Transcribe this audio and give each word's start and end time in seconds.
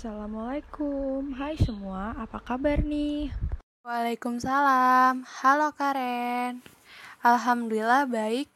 Assalamualaikum, 0.00 1.36
hai 1.36 1.60
semua, 1.60 2.16
apa 2.16 2.40
kabar 2.40 2.80
nih? 2.80 3.28
Waalaikumsalam, 3.84 5.28
halo 5.28 5.76
Karen. 5.76 6.64
Alhamdulillah 7.20 8.08
baik. 8.08 8.48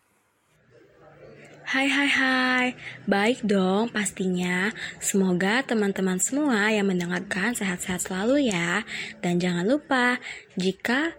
Hai 1.69 1.85
hai 1.85 2.09
hai, 2.09 2.67
baik 3.05 3.45
dong 3.45 3.93
pastinya. 3.93 4.73
Semoga 5.05 5.61
teman-teman 5.61 6.17
semua 6.17 6.73
yang 6.73 6.89
mendengarkan 6.89 7.53
sehat-sehat 7.53 8.09
selalu 8.09 8.49
ya. 8.49 8.81
Dan 9.21 9.37
jangan 9.37 9.69
lupa, 9.69 10.17
jika 10.57 11.13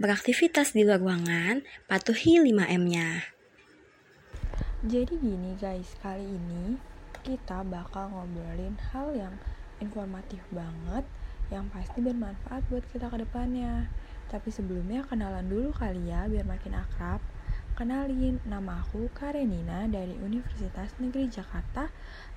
beraktivitas 0.00 0.72
di 0.72 0.88
luar 0.88 1.04
ruangan, 1.04 1.60
patuhi 1.92 2.40
5M-nya 2.40 3.20
Jadi 4.88 5.12
gini 5.12 5.52
guys, 5.60 5.92
kali 6.00 6.24
ini 6.24 6.91
kita 7.22 7.62
bakal 7.62 8.10
ngobrolin 8.10 8.74
hal 8.90 9.14
yang 9.14 9.34
informatif 9.78 10.42
banget 10.50 11.06
yang 11.54 11.70
pasti 11.70 12.02
bermanfaat 12.02 12.66
buat 12.66 12.82
kita 12.90 13.06
ke 13.06 13.22
depannya. 13.22 13.86
Tapi 14.26 14.50
sebelumnya 14.50 15.06
kenalan 15.06 15.46
dulu 15.46 15.70
kali 15.70 16.10
ya 16.10 16.26
biar 16.26 16.42
makin 16.42 16.74
akrab. 16.74 17.22
Kenalin, 17.72 18.36
nama 18.44 18.84
aku 18.84 19.08
Karenina 19.16 19.88
dari 19.88 20.12
Universitas 20.20 20.92
Negeri 21.00 21.32
Jakarta, 21.32 21.88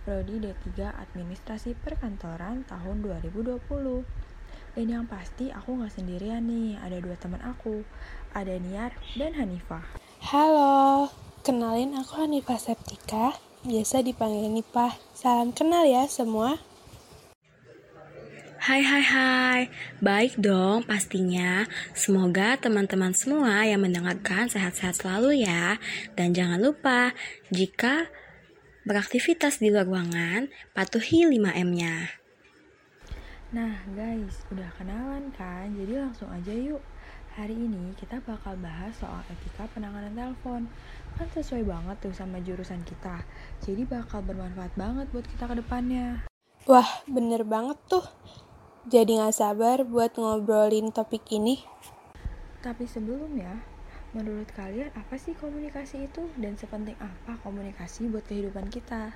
Prodi 0.08 0.40
D3 0.40 0.96
Administrasi 0.96 1.76
Perkantoran 1.76 2.64
tahun 2.64 3.04
2020. 3.04 3.60
Dan 4.76 4.86
yang 4.88 5.06
pasti 5.08 5.52
aku 5.52 5.76
nggak 5.80 5.92
sendirian 5.92 6.44
nih, 6.48 6.80
ada 6.80 7.00
dua 7.04 7.20
teman 7.20 7.44
aku, 7.44 7.84
ada 8.32 8.56
Niar 8.60 8.96
dan 9.20 9.36
Hanifah. 9.36 9.84
Halo, 10.24 11.12
kenalin 11.44 11.96
aku 12.00 12.16
Hanifah 12.16 12.60
Septika 12.60 13.36
biasa 13.66 14.06
dipanggil 14.06 14.54
Nipah. 14.54 14.94
Salam 15.18 15.50
kenal 15.50 15.90
ya 15.90 16.06
semua. 16.06 16.62
Hai 18.62 18.82
hai 18.82 19.02
hai, 19.02 19.62
baik 20.02 20.42
dong 20.42 20.86
pastinya. 20.86 21.66
Semoga 21.98 22.58
teman-teman 22.58 23.14
semua 23.14 23.66
yang 23.66 23.82
mendengarkan 23.82 24.50
sehat-sehat 24.50 25.02
selalu 25.02 25.46
ya. 25.46 25.82
Dan 26.14 26.34
jangan 26.34 26.62
lupa, 26.62 27.14
jika 27.50 28.10
beraktivitas 28.86 29.62
di 29.62 29.74
luar 29.74 29.86
ruangan, 29.86 30.50
patuhi 30.74 31.26
5M-nya. 31.30 32.22
Nah 33.54 33.86
guys, 33.94 34.46
udah 34.50 34.70
kenalan 34.78 35.30
kan? 35.34 35.74
Jadi 35.74 35.94
langsung 35.98 36.30
aja 36.30 36.54
yuk. 36.54 36.82
Hari 37.36 37.52
ini 37.52 37.92
kita 38.00 38.24
bakal 38.24 38.56
bahas 38.58 38.96
soal 38.98 39.20
etika 39.28 39.68
penanganan 39.76 40.16
telepon. 40.16 40.72
Kan 41.16 41.32
sesuai 41.32 41.64
banget 41.64 41.96
tuh 42.04 42.12
sama 42.12 42.44
jurusan 42.44 42.84
kita. 42.84 43.24
Jadi 43.64 43.88
bakal 43.88 44.20
bermanfaat 44.20 44.76
banget 44.76 45.08
buat 45.16 45.24
kita 45.24 45.48
ke 45.48 45.56
depannya. 45.64 46.28
Wah, 46.68 46.90
bener 47.08 47.48
banget 47.48 47.80
tuh. 47.88 48.04
Jadi 48.92 49.18
gak 49.18 49.32
sabar 49.32 49.88
buat 49.88 50.12
ngobrolin 50.20 50.92
topik 50.92 51.24
ini. 51.32 51.64
Tapi 52.60 52.84
sebelumnya, 52.84 53.64
menurut 54.12 54.52
kalian 54.52 54.92
apa 54.92 55.16
sih 55.16 55.32
komunikasi 55.40 56.12
itu? 56.12 56.28
Dan 56.36 56.60
sepenting 56.60 57.00
apa 57.00 57.40
komunikasi 57.42 58.12
buat 58.12 58.28
kehidupan 58.28 58.68
kita? 58.68 59.16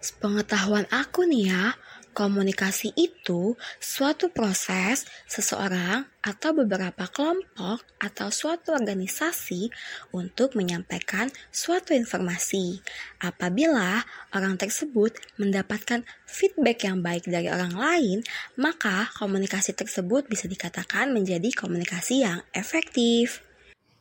Sepengetahuan 0.00 0.88
aku 0.88 1.28
nih 1.28 1.52
ya, 1.52 1.76
komunikasi 2.12 2.92
itu 2.98 3.54
suatu 3.78 4.28
proses 4.30 5.06
seseorang 5.30 6.06
atau 6.20 6.52
beberapa 6.52 7.08
kelompok 7.08 7.80
atau 7.96 8.28
suatu 8.28 8.76
organisasi 8.76 9.72
untuk 10.12 10.52
menyampaikan 10.58 11.32
suatu 11.48 11.96
informasi. 11.96 12.84
Apabila 13.24 14.04
orang 14.36 14.60
tersebut 14.60 15.16
mendapatkan 15.40 16.04
feedback 16.28 16.84
yang 16.84 17.00
baik 17.00 17.24
dari 17.24 17.48
orang 17.48 17.72
lain, 17.72 18.18
maka 18.60 19.08
komunikasi 19.16 19.72
tersebut 19.72 20.28
bisa 20.28 20.44
dikatakan 20.44 21.10
menjadi 21.14 21.48
komunikasi 21.56 22.26
yang 22.26 22.44
efektif. 22.52 23.40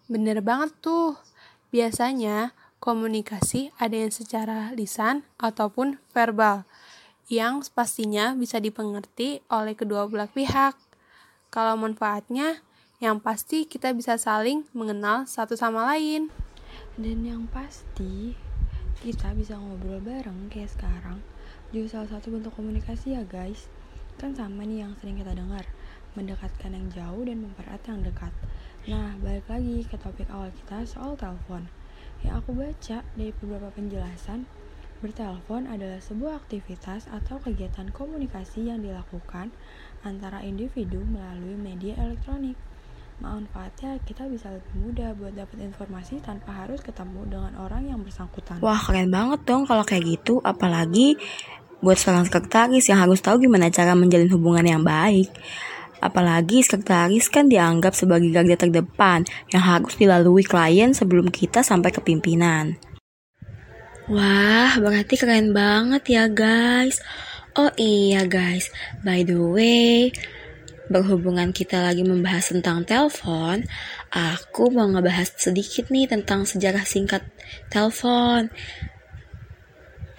Bener 0.09 0.41
banget 0.43 0.73
tuh. 0.83 1.15
Biasanya 1.69 2.57
komunikasi 2.81 3.75
ada 3.77 3.93
yang 3.93 4.09
secara 4.09 4.71
lisan 4.73 5.27
ataupun 5.37 5.99
verbal, 6.15 6.65
yang 7.29 7.62
pastinya 7.78 8.34
bisa 8.34 8.57
dipengerti 8.57 9.45
oleh 9.53 9.78
kedua 9.78 10.09
belah 10.09 10.25
pihak. 10.25 10.73
Kalau 11.53 11.78
manfaatnya, 11.78 12.66
yang 12.97 13.22
pasti 13.22 13.69
kita 13.69 13.94
bisa 13.94 14.17
saling 14.17 14.66
mengenal 14.73 15.29
satu 15.29 15.53
sama 15.53 15.85
lain. 15.94 16.34
Dan 16.97 17.22
yang 17.22 17.45
pasti, 17.53 18.34
kita 19.06 19.38
bisa 19.38 19.62
ngobrol 19.62 20.01
bareng 20.01 20.50
kayak 20.50 20.73
sekarang. 20.73 21.22
Juga 21.69 22.01
salah 22.01 22.09
satu 22.18 22.34
bentuk 22.34 22.50
komunikasi 22.57 23.13
ya 23.13 23.22
guys. 23.22 23.69
Kan 24.18 24.34
sama 24.34 24.66
nih 24.66 24.89
yang 24.89 24.97
sering 24.97 25.22
kita 25.22 25.38
dengar, 25.38 25.69
mendekatkan 26.18 26.73
yang 26.73 26.89
jauh 26.89 27.23
dan 27.29 27.45
mempererat 27.45 27.81
yang 27.85 28.01
dekat. 28.01 28.34
Nah, 28.89 29.13
balik 29.22 29.45
lagi 29.45 29.85
ke 29.85 30.01
topik 30.01 30.25
awal 30.34 30.50
kita 30.66 30.81
soal 30.89 31.13
telepon. 31.13 31.69
Yang 32.25 32.41
aku 32.41 32.51
baca 32.57 32.97
dari 33.13 33.31
beberapa 33.38 33.69
penjelasan, 33.69 34.50
bertelepon 34.99 35.67
adalah 35.67 36.03
sebuah 36.03 36.43
aktivitas 36.43 37.07
atau 37.07 37.39
kegiatan 37.39 37.87
komunikasi 37.91 38.67
yang 38.67 38.83
dilakukan 38.83 39.51
antara 40.03 40.43
individu 40.43 40.99
melalui 41.07 41.55
media 41.55 41.95
elektronik. 41.99 42.59
Manfaatnya 43.19 43.99
kita 44.07 44.31
bisa 44.31 44.47
lebih 44.47 44.73
mudah 44.79 45.11
buat 45.11 45.35
dapat 45.35 45.59
informasi 45.59 46.23
tanpa 46.23 46.55
harus 46.63 46.79
ketemu 46.79 47.27
dengan 47.27 47.51
orang 47.59 47.91
yang 47.91 47.99
bersangkutan. 47.99 48.63
Wah 48.63 48.79
keren 48.79 49.11
banget 49.11 49.43
dong 49.43 49.67
kalau 49.67 49.83
kayak 49.83 50.07
gitu, 50.07 50.39
apalagi 50.39 51.19
buat 51.83 51.99
seorang 51.99 52.27
sekretaris 52.27 52.88
yang 52.88 53.03
harus 53.03 53.19
tahu 53.19 53.43
gimana 53.43 53.67
cara 53.71 53.91
menjalin 53.91 54.31
hubungan 54.31 54.63
yang 54.63 54.83
baik. 54.83 55.31
Apalagi 55.99 56.63
sekretaris 56.63 57.27
kan 57.27 57.51
dianggap 57.51 57.91
sebagai 57.91 58.31
garda 58.31 58.55
terdepan 58.55 59.27
yang 59.51 59.63
harus 59.67 59.99
dilalui 59.99 60.47
klien 60.47 60.95
sebelum 60.95 61.27
kita 61.27 61.59
sampai 61.59 61.91
ke 61.91 61.99
pimpinan. 61.99 62.79
Wah, 64.09 64.73
berarti 64.81 65.21
keren 65.21 65.53
banget 65.53 66.01
ya 66.09 66.25
guys. 66.25 66.97
Oh 67.53 67.69
iya 67.77 68.25
guys, 68.25 68.73
by 69.06 69.21
the 69.21 69.38
way, 69.38 70.09
berhubungan 70.89 71.53
kita 71.53 71.77
lagi 71.77 72.01
membahas 72.01 72.50
tentang 72.50 72.89
telepon, 72.89 73.69
aku 74.09 74.73
mau 74.73 74.89
ngebahas 74.89 75.29
sedikit 75.38 75.94
nih 75.94 76.09
tentang 76.09 76.50
sejarah 76.50 76.89
singkat 76.89 77.21
telepon. 77.69 78.50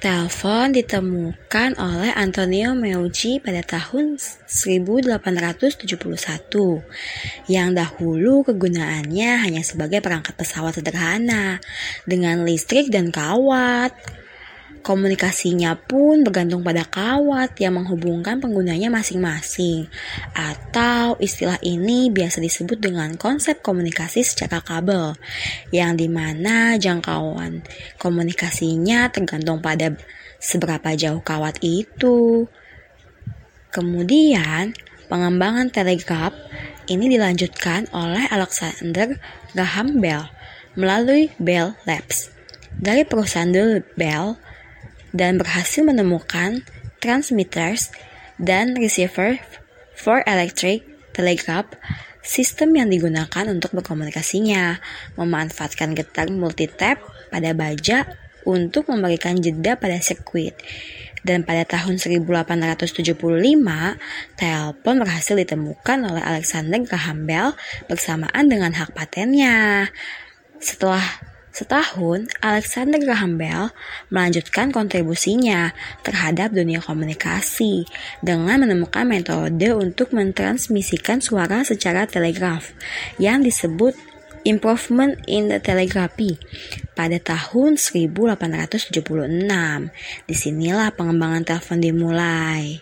Telepon 0.01 0.73
ditemukan 0.73 1.77
oleh 1.77 2.09
Antonio 2.17 2.73
Meucci 2.73 3.37
pada 3.37 3.61
tahun 3.61 4.17
1871 4.49 5.85
yang 7.53 7.77
dahulu 7.77 8.41
kegunaannya 8.49 9.45
hanya 9.45 9.61
sebagai 9.61 10.01
perangkat 10.01 10.41
pesawat 10.41 10.81
sederhana 10.81 11.61
dengan 12.09 12.49
listrik 12.49 12.89
dan 12.89 13.13
kawat. 13.13 13.93
Komunikasinya 14.81 15.77
pun 15.77 16.25
bergantung 16.25 16.65
pada 16.65 16.89
kawat 16.89 17.53
yang 17.61 17.77
menghubungkan 17.77 18.41
penggunanya 18.41 18.89
masing-masing. 18.89 19.93
Atau 20.33 21.21
istilah 21.21 21.61
ini 21.61 22.09
biasa 22.09 22.41
disebut 22.41 22.81
dengan 22.81 23.13
konsep 23.21 23.61
komunikasi 23.61 24.25
secara 24.25 24.65
kabel, 24.65 25.13
yang 25.69 26.01
di 26.01 26.09
mana 26.09 26.81
jangkauan 26.81 27.61
komunikasinya 28.01 29.13
tergantung 29.13 29.61
pada 29.61 29.93
seberapa 30.41 30.97
jauh 30.97 31.21
kawat 31.21 31.61
itu. 31.61 32.49
Kemudian, 33.69 34.73
pengembangan 35.13 35.69
telegraf 35.69 36.33
ini 36.89 37.07
dilanjutkan 37.13 37.87
oleh 37.93 38.27
Alexander 38.33 39.15
Graham 39.53 40.01
Bell 40.01 40.27
melalui 40.75 41.29
Bell 41.37 41.77
Labs 41.85 42.33
dari 42.81 43.05
perusahaan 43.05 43.51
Bell 43.95 44.41
dan 45.11 45.39
berhasil 45.39 45.83
menemukan 45.83 46.63
transmitters 47.01 47.91
dan 48.41 48.77
receiver 48.77 49.41
for 49.97 50.25
electric 50.25 50.85
telegraph 51.13 51.77
sistem 52.21 52.77
yang 52.77 52.89
digunakan 52.93 53.45
untuk 53.49 53.73
berkomunikasinya, 53.77 54.79
memanfaatkan 55.17 55.97
getar 55.97 56.29
multitap 56.29 57.01
pada 57.33 57.57
baja 57.57 58.07
untuk 58.45 58.89
memberikan 58.89 59.41
jeda 59.41 59.77
pada 59.77 60.01
sirkuit. 60.01 60.57
Dan 61.21 61.45
pada 61.45 61.69
tahun 61.69 62.01
1875, 62.01 63.13
telepon 64.41 64.97
berhasil 64.97 65.37
ditemukan 65.37 65.99
oleh 66.09 66.23
Alexander 66.25 66.81
Graham 66.81 67.29
Bell 67.29 67.53
bersamaan 67.93 68.49
dengan 68.49 68.73
hak 68.73 68.97
patennya. 68.97 69.93
Setelah 70.65 71.05
Setahun, 71.51 72.31
Alexander 72.39 73.03
Graham 73.03 73.35
Bell 73.35 73.75
melanjutkan 74.07 74.71
kontribusinya 74.71 75.75
terhadap 76.07 76.55
dunia 76.55 76.79
komunikasi 76.79 77.91
dengan 78.23 78.63
menemukan 78.63 79.03
metode 79.03 79.75
untuk 79.75 80.15
mentransmisikan 80.15 81.19
suara 81.19 81.67
secara 81.67 82.07
telegraf 82.07 82.71
yang 83.19 83.43
disebut 83.43 83.99
Improvement 84.41 85.21
in 85.29 85.53
the 85.53 85.61
Telegraphy 85.61 86.41
pada 86.97 87.21
tahun 87.21 87.77
1876. 87.77 88.97
Di 90.25 90.35
sinilah 90.35 90.97
pengembangan 90.97 91.45
telepon 91.45 91.79
dimulai. 91.85 92.81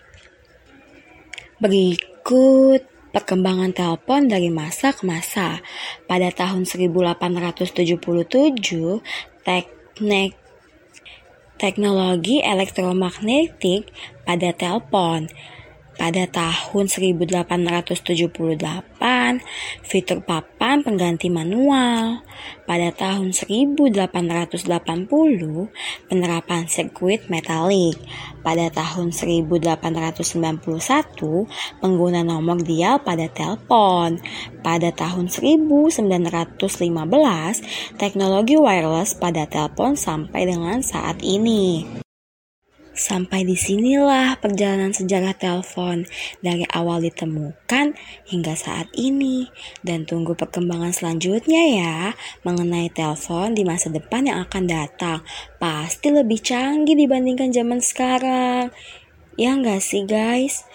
Berikut 1.58 2.97
perkembangan 3.10 3.72
telepon 3.72 4.28
dari 4.28 4.52
masa 4.52 4.92
ke 4.92 5.04
masa. 5.04 5.60
Pada 6.08 6.32
tahun 6.32 6.64
1877, 6.68 9.00
teknik 9.44 10.36
teknologi 11.58 12.38
elektromagnetik 12.38 13.90
pada 14.22 14.54
telepon 14.54 15.26
pada 15.98 16.30
tahun 16.30 16.86
1878, 16.86 18.38
fitur 19.82 20.22
papan 20.22 20.86
pengganti 20.86 21.26
manual. 21.26 22.22
Pada 22.70 22.94
tahun 22.94 23.34
1880, 23.34 24.06
penerapan 26.06 26.70
sirkuit 26.70 27.26
metalik. 27.26 27.98
Pada 28.46 28.70
tahun 28.70 29.10
1891, 29.10 31.50
pengguna 31.82 32.22
nomor 32.22 32.62
dial 32.62 33.02
pada 33.02 33.26
telepon. 33.26 34.22
Pada 34.62 34.94
tahun 34.94 35.26
1915, 35.26 35.98
teknologi 37.98 38.54
wireless 38.54 39.18
pada 39.18 39.50
telepon 39.50 39.98
sampai 39.98 40.46
dengan 40.46 40.78
saat 40.78 41.18
ini. 41.26 42.06
Sampai 42.98 43.46
di 43.46 43.54
sinilah 43.54 44.42
perjalanan 44.42 44.90
sejarah 44.90 45.30
telepon 45.38 46.02
dari 46.42 46.66
awal 46.66 46.98
ditemukan 46.98 47.94
hingga 48.26 48.58
saat 48.58 48.90
ini. 48.98 49.46
Dan 49.86 50.02
tunggu 50.02 50.34
perkembangan 50.34 50.90
selanjutnya 50.90 51.62
ya 51.78 51.96
mengenai 52.42 52.90
telepon 52.90 53.54
di 53.54 53.62
masa 53.62 53.94
depan 53.94 54.26
yang 54.26 54.42
akan 54.42 54.66
datang. 54.66 55.22
Pasti 55.62 56.10
lebih 56.10 56.42
canggih 56.42 56.98
dibandingkan 56.98 57.54
zaman 57.54 57.78
sekarang. 57.78 58.74
Ya 59.38 59.54
nggak 59.54 59.78
sih 59.78 60.02
guys? 60.02 60.66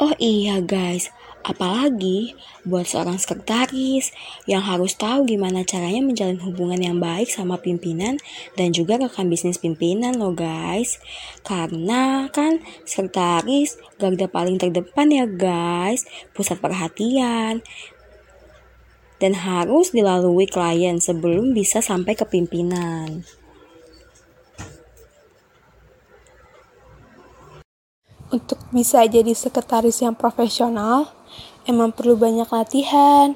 Oh 0.00 0.16
iya 0.16 0.60
guys, 0.64 1.12
Apalagi 1.46 2.34
buat 2.66 2.90
seorang 2.90 3.22
sekretaris 3.22 4.10
yang 4.50 4.66
harus 4.66 4.98
tahu 4.98 5.30
gimana 5.30 5.62
caranya 5.62 6.02
menjalin 6.02 6.42
hubungan 6.42 6.82
yang 6.82 6.98
baik 6.98 7.30
sama 7.30 7.54
pimpinan 7.62 8.18
dan 8.58 8.74
juga 8.74 8.98
rekan 8.98 9.30
bisnis 9.30 9.62
pimpinan 9.62 10.18
loh 10.18 10.34
guys. 10.34 10.98
Karena 11.46 12.26
kan 12.34 12.58
sekretaris 12.82 13.78
garda 13.94 14.26
paling 14.26 14.58
terdepan 14.58 15.06
ya 15.14 15.30
guys, 15.30 16.02
pusat 16.34 16.58
perhatian. 16.58 17.62
Dan 19.16 19.32
harus 19.32 19.94
dilalui 19.94 20.50
klien 20.50 20.98
sebelum 20.98 21.54
bisa 21.54 21.78
sampai 21.78 22.18
ke 22.18 22.26
pimpinan. 22.26 23.22
Untuk 28.26 28.58
bisa 28.74 29.06
jadi 29.06 29.30
sekretaris 29.32 30.02
yang 30.02 30.18
profesional, 30.18 31.14
emang 31.66 31.92
perlu 31.92 32.14
banyak 32.14 32.48
latihan 32.48 33.34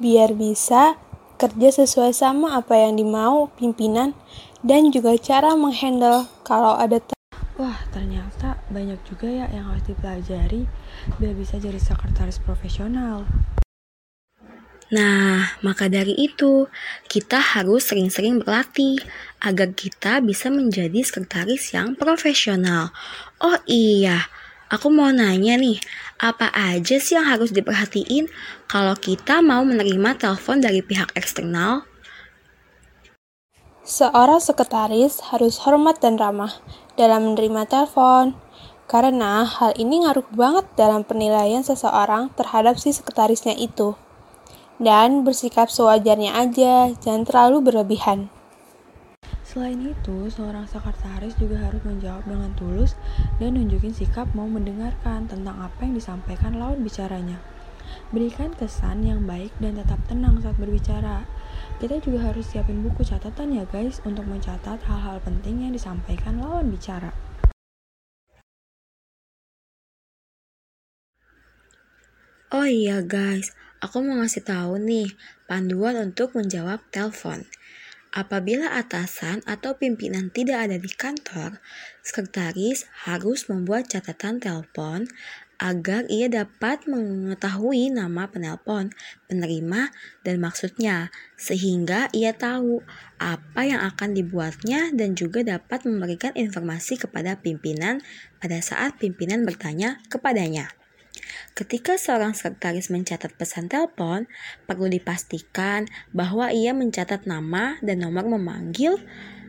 biar 0.00 0.34
bisa 0.34 0.96
kerja 1.38 1.70
sesuai 1.70 2.10
sama 2.16 2.58
apa 2.58 2.74
yang 2.74 2.98
dimau 2.98 3.52
pimpinan 3.54 4.16
dan 4.64 4.90
juga 4.90 5.14
cara 5.20 5.54
menghandle 5.54 6.26
kalau 6.42 6.74
ada 6.74 6.98
Wah, 7.58 7.74
ternyata 7.90 8.54
banyak 8.70 9.02
juga 9.02 9.26
ya 9.26 9.50
yang 9.50 9.66
harus 9.74 9.82
dipelajari 9.82 10.62
biar 11.18 11.34
bisa 11.34 11.58
jadi 11.58 11.74
sekretaris 11.74 12.38
profesional. 12.38 13.26
Nah, 14.88 15.58
maka 15.60 15.90
dari 15.90 16.16
itu, 16.16 16.64
kita 17.10 17.36
harus 17.36 17.92
sering-sering 17.92 18.40
berlatih 18.40 18.96
agar 19.42 19.76
kita 19.76 20.24
bisa 20.24 20.48
menjadi 20.48 21.04
sekretaris 21.04 21.76
yang 21.76 21.92
profesional. 21.92 22.88
Oh 23.42 23.58
iya, 23.68 24.30
Aku 24.68 24.92
mau 24.92 25.08
nanya 25.08 25.56
nih, 25.56 25.80
apa 26.20 26.52
aja 26.52 27.00
sih 27.00 27.16
yang 27.16 27.24
harus 27.24 27.56
diperhatiin 27.56 28.28
kalau 28.68 28.92
kita 28.92 29.40
mau 29.40 29.64
menerima 29.64 30.20
telepon 30.20 30.60
dari 30.60 30.84
pihak 30.84 31.08
eksternal? 31.16 31.88
Seorang 33.80 34.36
sekretaris 34.44 35.24
harus 35.32 35.64
hormat 35.64 36.04
dan 36.04 36.20
ramah 36.20 36.52
dalam 37.00 37.32
menerima 37.32 37.64
telepon, 37.64 38.36
karena 38.84 39.48
hal 39.48 39.72
ini 39.80 40.04
ngaruh 40.04 40.28
banget 40.36 40.68
dalam 40.76 41.00
penilaian 41.00 41.64
seseorang 41.64 42.28
terhadap 42.36 42.76
si 42.76 42.92
sekretarisnya 42.92 43.56
itu. 43.56 43.96
Dan 44.76 45.24
bersikap 45.24 45.72
sewajarnya 45.72 46.36
aja, 46.36 46.92
jangan 47.00 47.24
terlalu 47.24 47.72
berlebihan. 47.72 48.28
Selain 49.48 49.80
itu, 49.80 50.28
seorang 50.28 50.68
sekretaris 50.68 51.32
juga 51.40 51.56
harus 51.56 51.80
menjawab 51.80 52.20
dengan 52.28 52.52
tulus 52.52 52.92
dan 53.40 53.56
nunjukin 53.56 53.96
sikap 53.96 54.28
mau 54.36 54.44
mendengarkan 54.44 55.24
tentang 55.24 55.56
apa 55.56 55.88
yang 55.88 55.96
disampaikan 55.96 56.60
lawan 56.60 56.84
bicaranya. 56.84 57.40
Berikan 58.12 58.52
kesan 58.52 59.08
yang 59.08 59.24
baik 59.24 59.48
dan 59.56 59.80
tetap 59.80 60.04
tenang 60.04 60.36
saat 60.44 60.52
berbicara. 60.60 61.24
Kita 61.80 61.96
juga 61.96 62.28
harus 62.28 62.44
siapin 62.44 62.84
buku 62.84 63.00
catatan 63.00 63.56
ya 63.56 63.64
guys 63.64 64.04
untuk 64.04 64.28
mencatat 64.28 64.84
hal-hal 64.84 65.16
penting 65.24 65.64
yang 65.64 65.72
disampaikan 65.72 66.36
lawan 66.36 66.68
bicara. 66.68 67.16
Oh 72.52 72.68
iya 72.68 73.00
guys, 73.00 73.56
aku 73.80 74.04
mau 74.04 74.20
ngasih 74.20 74.44
tahu 74.44 74.76
nih 74.76 75.08
panduan 75.48 75.96
untuk 75.96 76.36
menjawab 76.36 76.84
telepon. 76.92 77.48
Apabila 78.18 78.74
atasan 78.74 79.46
atau 79.46 79.78
pimpinan 79.78 80.34
tidak 80.34 80.66
ada 80.66 80.74
di 80.74 80.90
kantor, 80.90 81.62
sekretaris 82.02 82.90
harus 83.06 83.46
membuat 83.46 83.86
catatan 83.86 84.42
telepon 84.42 85.06
agar 85.62 86.02
ia 86.10 86.26
dapat 86.26 86.86
mengetahui 86.90 87.94
nama 87.94 88.26
penelpon, 88.26 88.90
penerima, 89.30 89.94
dan 90.26 90.36
maksudnya, 90.42 91.14
sehingga 91.38 92.10
ia 92.10 92.34
tahu 92.34 92.82
apa 93.22 93.62
yang 93.66 93.86
akan 93.86 94.18
dibuatnya 94.18 94.90
dan 94.94 95.14
juga 95.14 95.46
dapat 95.46 95.86
memberikan 95.86 96.34
informasi 96.34 96.98
kepada 96.98 97.38
pimpinan 97.38 98.02
pada 98.42 98.58
saat 98.58 98.98
pimpinan 98.98 99.46
bertanya 99.46 100.02
kepadanya. 100.10 100.77
Ketika 101.52 101.98
seorang 101.98 102.32
sekretaris 102.36 102.92
mencatat 102.92 103.34
pesan 103.34 103.66
telepon, 103.66 104.30
perlu 104.64 104.86
dipastikan 104.86 105.90
bahwa 106.14 106.50
ia 106.54 106.76
mencatat 106.76 107.26
nama 107.26 107.76
dan 107.82 108.04
nomor 108.04 108.26
memanggil 108.26 109.00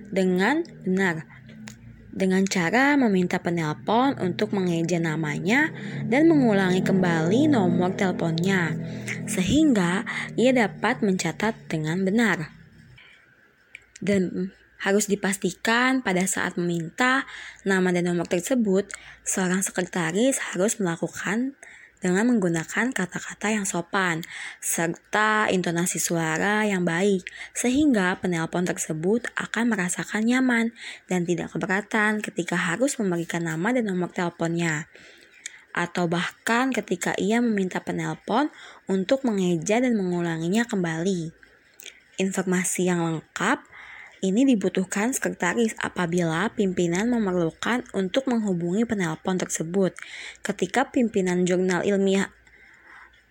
dengan 0.10 0.66
benar. 0.86 1.26
Dengan 2.10 2.42
cara 2.50 2.98
meminta 2.98 3.38
penelpon 3.38 4.18
untuk 4.18 4.52
mengeja 4.52 4.98
namanya 4.98 5.70
dan 6.10 6.26
mengulangi 6.26 6.82
kembali 6.82 7.54
nomor 7.54 7.94
teleponnya, 7.94 8.74
sehingga 9.30 10.04
ia 10.34 10.50
dapat 10.52 11.06
mencatat 11.06 11.70
dengan 11.70 12.02
benar. 12.02 12.50
Dan 14.02 14.50
Harus 14.80 15.12
dipastikan 15.12 16.00
pada 16.00 16.24
saat 16.24 16.56
meminta 16.56 17.28
nama 17.68 17.92
dan 17.92 18.08
nomor 18.08 18.32
tersebut, 18.32 18.88
seorang 19.28 19.60
sekretaris 19.60 20.40
harus 20.56 20.80
melakukan 20.80 21.60
dengan 22.00 22.32
menggunakan 22.32 22.96
kata-kata 22.96 23.52
yang 23.52 23.68
sopan 23.68 24.24
serta 24.64 25.52
intonasi 25.52 26.00
suara 26.00 26.64
yang 26.64 26.88
baik 26.88 27.28
sehingga 27.52 28.16
penelpon 28.24 28.64
tersebut 28.68 29.28
akan 29.36 29.72
merasakan 29.72 30.24
nyaman 30.24 30.72
dan 31.12 31.28
tidak 31.28 31.52
keberatan 31.52 32.24
ketika 32.24 32.56
harus 32.56 32.96
memberikan 33.00 33.48
nama 33.48 33.76
dan 33.76 33.92
nomor 33.92 34.12
teleponnya 34.12 34.88
atau 35.76 36.10
bahkan 36.10 36.74
ketika 36.74 37.14
ia 37.16 37.40
meminta 37.40 37.80
penelpon 37.80 38.50
untuk 38.90 39.22
mengeja 39.22 39.80
dan 39.80 39.94
mengulanginya 39.94 40.66
kembali. 40.66 41.32
Informasi 42.20 42.90
yang 42.90 43.00
lengkap 43.06 43.64
ini 44.20 44.44
dibutuhkan 44.44 45.16
sekretaris 45.16 45.76
apabila 45.80 46.52
pimpinan 46.52 47.08
memerlukan 47.08 47.88
untuk 47.96 48.28
menghubungi 48.28 48.84
penelpon 48.84 49.40
tersebut. 49.40 49.96
Ketika 50.44 50.92
pimpinan 50.92 51.48
jurnal 51.48 51.88
ilmiah 51.88 52.28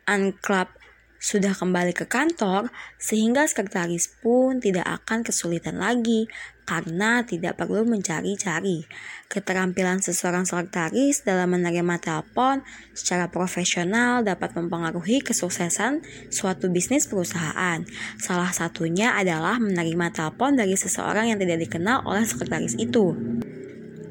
Unclub 0.08 0.72
sudah 1.18 1.54
kembali 1.54 1.92
ke 1.94 2.06
kantor, 2.06 2.70
sehingga 2.96 3.46
sekretaris 3.46 4.10
pun 4.22 4.62
tidak 4.62 4.86
akan 5.02 5.26
kesulitan 5.26 5.82
lagi 5.82 6.30
karena 6.68 7.24
tidak 7.24 7.56
perlu 7.56 7.88
mencari-cari. 7.88 8.84
Keterampilan 9.26 10.04
seseorang 10.04 10.44
sekretaris 10.44 11.24
dalam 11.24 11.56
menerima 11.56 11.96
telepon 11.98 12.60
secara 12.92 13.32
profesional 13.32 14.20
dapat 14.20 14.52
mempengaruhi 14.52 15.24
kesuksesan 15.24 16.04
suatu 16.28 16.68
bisnis 16.68 17.08
perusahaan. 17.08 17.80
Salah 18.20 18.52
satunya 18.52 19.16
adalah 19.16 19.56
menerima 19.56 20.12
telepon 20.12 20.60
dari 20.60 20.76
seseorang 20.76 21.32
yang 21.32 21.40
tidak 21.40 21.64
dikenal 21.64 22.04
oleh 22.04 22.28
sekretaris 22.28 22.76
itu. 22.76 23.16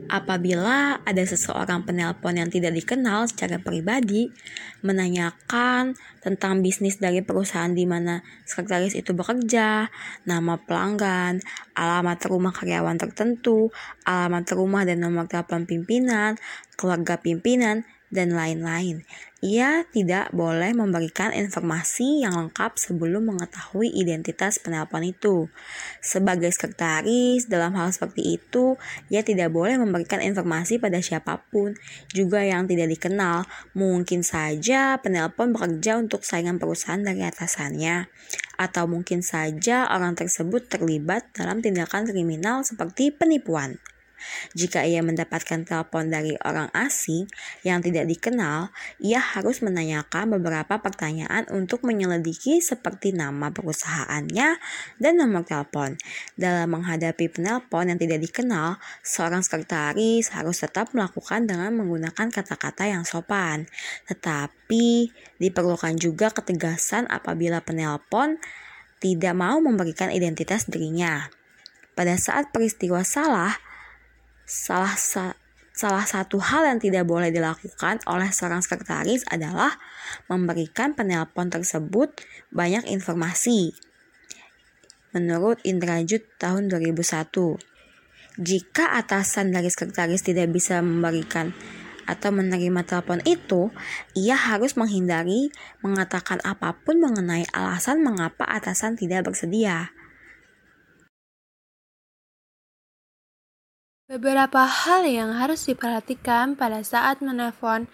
Apabila 0.07 1.03
ada 1.03 1.23
seseorang 1.23 1.83
penelpon 1.83 2.39
yang 2.39 2.47
tidak 2.47 2.71
dikenal 2.71 3.27
secara 3.27 3.59
pribadi 3.59 4.31
menanyakan 4.79 5.99
tentang 6.23 6.63
bisnis 6.63 6.95
dari 6.95 7.19
perusahaan 7.19 7.71
di 7.71 7.83
mana 7.83 8.23
sekretaris 8.47 8.95
itu 8.95 9.11
bekerja, 9.11 9.91
nama 10.23 10.55
pelanggan, 10.63 11.43
alamat 11.75 12.19
rumah 12.31 12.55
karyawan 12.55 12.95
tertentu, 12.95 13.67
alamat 14.07 14.47
rumah 14.55 14.87
dan 14.87 15.03
nomor 15.03 15.27
telepon 15.27 15.67
pimpinan, 15.67 16.39
keluarga 16.79 17.19
pimpinan, 17.19 17.83
dan 18.07 18.31
lain-lain. 18.31 19.03
Ia 19.45 19.85
tidak 19.93 20.33
boleh 20.33 20.73
memberikan 20.73 21.29
informasi 21.29 22.25
yang 22.25 22.33
lengkap 22.33 22.73
sebelum 22.73 23.29
mengetahui 23.29 23.85
identitas 23.93 24.57
penelpon 24.57 25.05
itu. 25.05 25.45
Sebagai 26.01 26.49
sekretaris, 26.49 27.45
dalam 27.45 27.77
hal 27.77 27.93
seperti 27.93 28.41
itu, 28.41 28.81
ia 29.13 29.21
tidak 29.21 29.53
boleh 29.53 29.77
memberikan 29.77 30.25
informasi 30.25 30.81
pada 30.81 30.97
siapa 31.05 31.45
pun, 31.53 31.77
juga 32.09 32.41
yang 32.41 32.65
tidak 32.65 32.89
dikenal. 32.97 33.45
Mungkin 33.77 34.25
saja 34.25 34.97
penelpon 35.05 35.53
bekerja 35.53 36.01
untuk 36.01 36.25
saingan 36.25 36.57
perusahaan 36.57 36.97
dari 36.97 37.21
atasannya, 37.21 38.09
atau 38.57 38.89
mungkin 38.89 39.21
saja 39.21 39.85
orang 39.93 40.17
tersebut 40.17 40.65
terlibat 40.65 41.29
dalam 41.37 41.61
tindakan 41.61 42.09
kriminal 42.09 42.65
seperti 42.65 43.13
penipuan. 43.13 43.77
Jika 44.57 44.83
ia 44.83 45.03
mendapatkan 45.05 45.63
telepon 45.63 46.09
dari 46.09 46.33
orang 46.43 46.71
asing 46.73 47.29
yang 47.61 47.79
tidak 47.83 48.09
dikenal, 48.09 48.73
ia 48.97 49.21
harus 49.21 49.61
menanyakan 49.61 50.37
beberapa 50.37 50.79
pertanyaan 50.81 51.45
untuk 51.53 51.85
menyelidiki 51.85 52.59
seperti 52.59 53.13
nama 53.13 53.53
perusahaannya 53.53 54.49
dan 54.97 55.13
nomor 55.17 55.45
telepon. 55.45 55.95
Dalam 56.33 56.73
menghadapi 56.73 57.29
penelpon 57.29 57.93
yang 57.93 57.99
tidak 57.99 58.19
dikenal, 58.23 58.81
seorang 59.05 59.41
sekretaris 59.45 60.33
harus 60.33 60.61
tetap 60.61 60.91
melakukan 60.93 61.45
dengan 61.45 61.73
menggunakan 61.77 62.29
kata-kata 62.29 62.89
yang 62.89 63.03
sopan. 63.05 63.69
Tetapi 64.09 65.13
diperlukan 65.37 65.95
juga 65.97 66.33
ketegasan 66.33 67.05
apabila 67.07 67.61
penelpon 67.61 68.41
tidak 68.97 69.33
mau 69.37 69.61
memberikan 69.61 70.09
identitas 70.09 70.65
dirinya. 70.65 71.29
Pada 71.97 72.13
saat 72.17 72.53
peristiwa 72.53 73.01
salah, 73.01 73.57
salah 74.47 74.95
sa 74.95 75.35
salah 75.77 76.07
satu 76.09 76.41
hal 76.41 76.65
yang 76.65 76.79
tidak 76.81 77.05
boleh 77.05 77.29
dilakukan 77.29 78.01
oleh 78.09 78.33
seorang 78.33 78.65
sekretaris 78.65 79.21
adalah 79.29 79.77
memberikan 80.25 80.97
penelpon 80.97 81.53
tersebut 81.53 82.17
banyak 82.49 82.89
informasi. 82.89 83.77
Menurut 85.13 85.61
Indrajut 85.61 86.25
tahun 86.41 86.73
2001, 86.73 87.61
jika 88.41 88.97
atasan 88.97 89.53
dari 89.53 89.69
sekretaris 89.69 90.25
tidak 90.25 90.49
bisa 90.49 90.81
memberikan 90.81 91.53
atau 92.07 92.31
menerima 92.31 92.81
telepon 92.87 93.19
itu, 93.27 93.69
ia 94.15 94.33
harus 94.33 94.79
menghindari 94.79 95.51
mengatakan 95.83 96.39
apa 96.41 96.73
pun 96.73 97.03
mengenai 97.03 97.45
alasan 97.53 98.01
mengapa 98.01 98.47
atasan 98.47 98.97
tidak 98.97 99.29
bersedia. 99.29 99.91
Beberapa 104.07 104.63
hal 104.63 105.03
yang 105.03 105.35
harus 105.35 105.67
diperhatikan 105.67 106.55
pada 106.55 106.79
saat 106.79 107.19
menelpon 107.19 107.91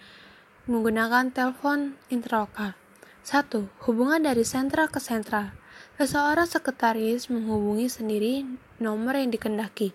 menggunakan 0.70 1.34
telepon 1.34 1.98
interlokal. 2.06 2.78
1. 3.26 3.50
Hubungan 3.82 4.22
dari 4.22 4.46
sentral 4.46 4.86
ke 4.86 5.02
sentral. 5.02 5.50
Seseorang 5.98 6.46
sekretaris 6.46 7.26
menghubungi 7.34 7.90
sendiri 7.90 8.46
nomor 8.78 9.18
yang 9.18 9.34
dikendaki. 9.34 9.90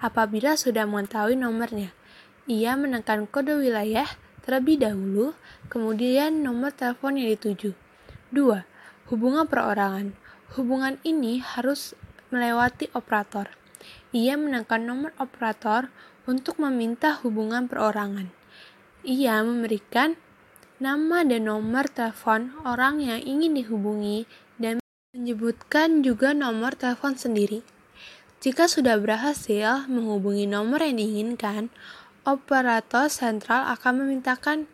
Apabila 0.00 0.56
sudah 0.56 0.88
mengetahui 0.88 1.36
nomornya, 1.36 1.92
ia 2.48 2.72
menekan 2.72 3.28
kode 3.28 3.60
wilayah 3.60 4.08
terlebih 4.48 4.80
dahulu, 4.80 5.36
kemudian 5.68 6.40
nomor 6.40 6.72
telepon 6.72 7.20
yang 7.20 7.28
dituju. 7.36 7.76
2. 8.32 8.64
Hubungan 9.12 9.44
perorangan. 9.44 10.16
Hubungan 10.56 10.96
ini 11.04 11.44
harus 11.44 11.92
melewati 12.32 12.88
operator 12.96 13.57
ia 14.10 14.34
menekan 14.38 14.88
nomor 14.88 15.10
operator 15.20 15.92
untuk 16.28 16.60
meminta 16.60 17.16
hubungan 17.24 17.66
perorangan. 17.66 18.28
Ia 19.04 19.40
memberikan 19.40 20.20
nama 20.78 21.26
dan 21.26 21.50
nomor 21.50 21.90
telepon 21.90 22.54
orang 22.62 23.02
yang 23.02 23.18
ingin 23.18 23.58
dihubungi 23.58 24.28
dan 24.60 24.78
menyebutkan 25.16 26.06
juga 26.06 26.30
nomor 26.36 26.78
telepon 26.78 27.18
sendiri. 27.18 27.66
Jika 28.38 28.70
sudah 28.70 28.94
berhasil 29.02 29.90
menghubungi 29.90 30.46
nomor 30.46 30.78
yang 30.84 31.02
diinginkan, 31.02 31.74
operator 32.22 33.10
sentral 33.10 33.66
akan 33.74 34.06
memintakan 34.06 34.70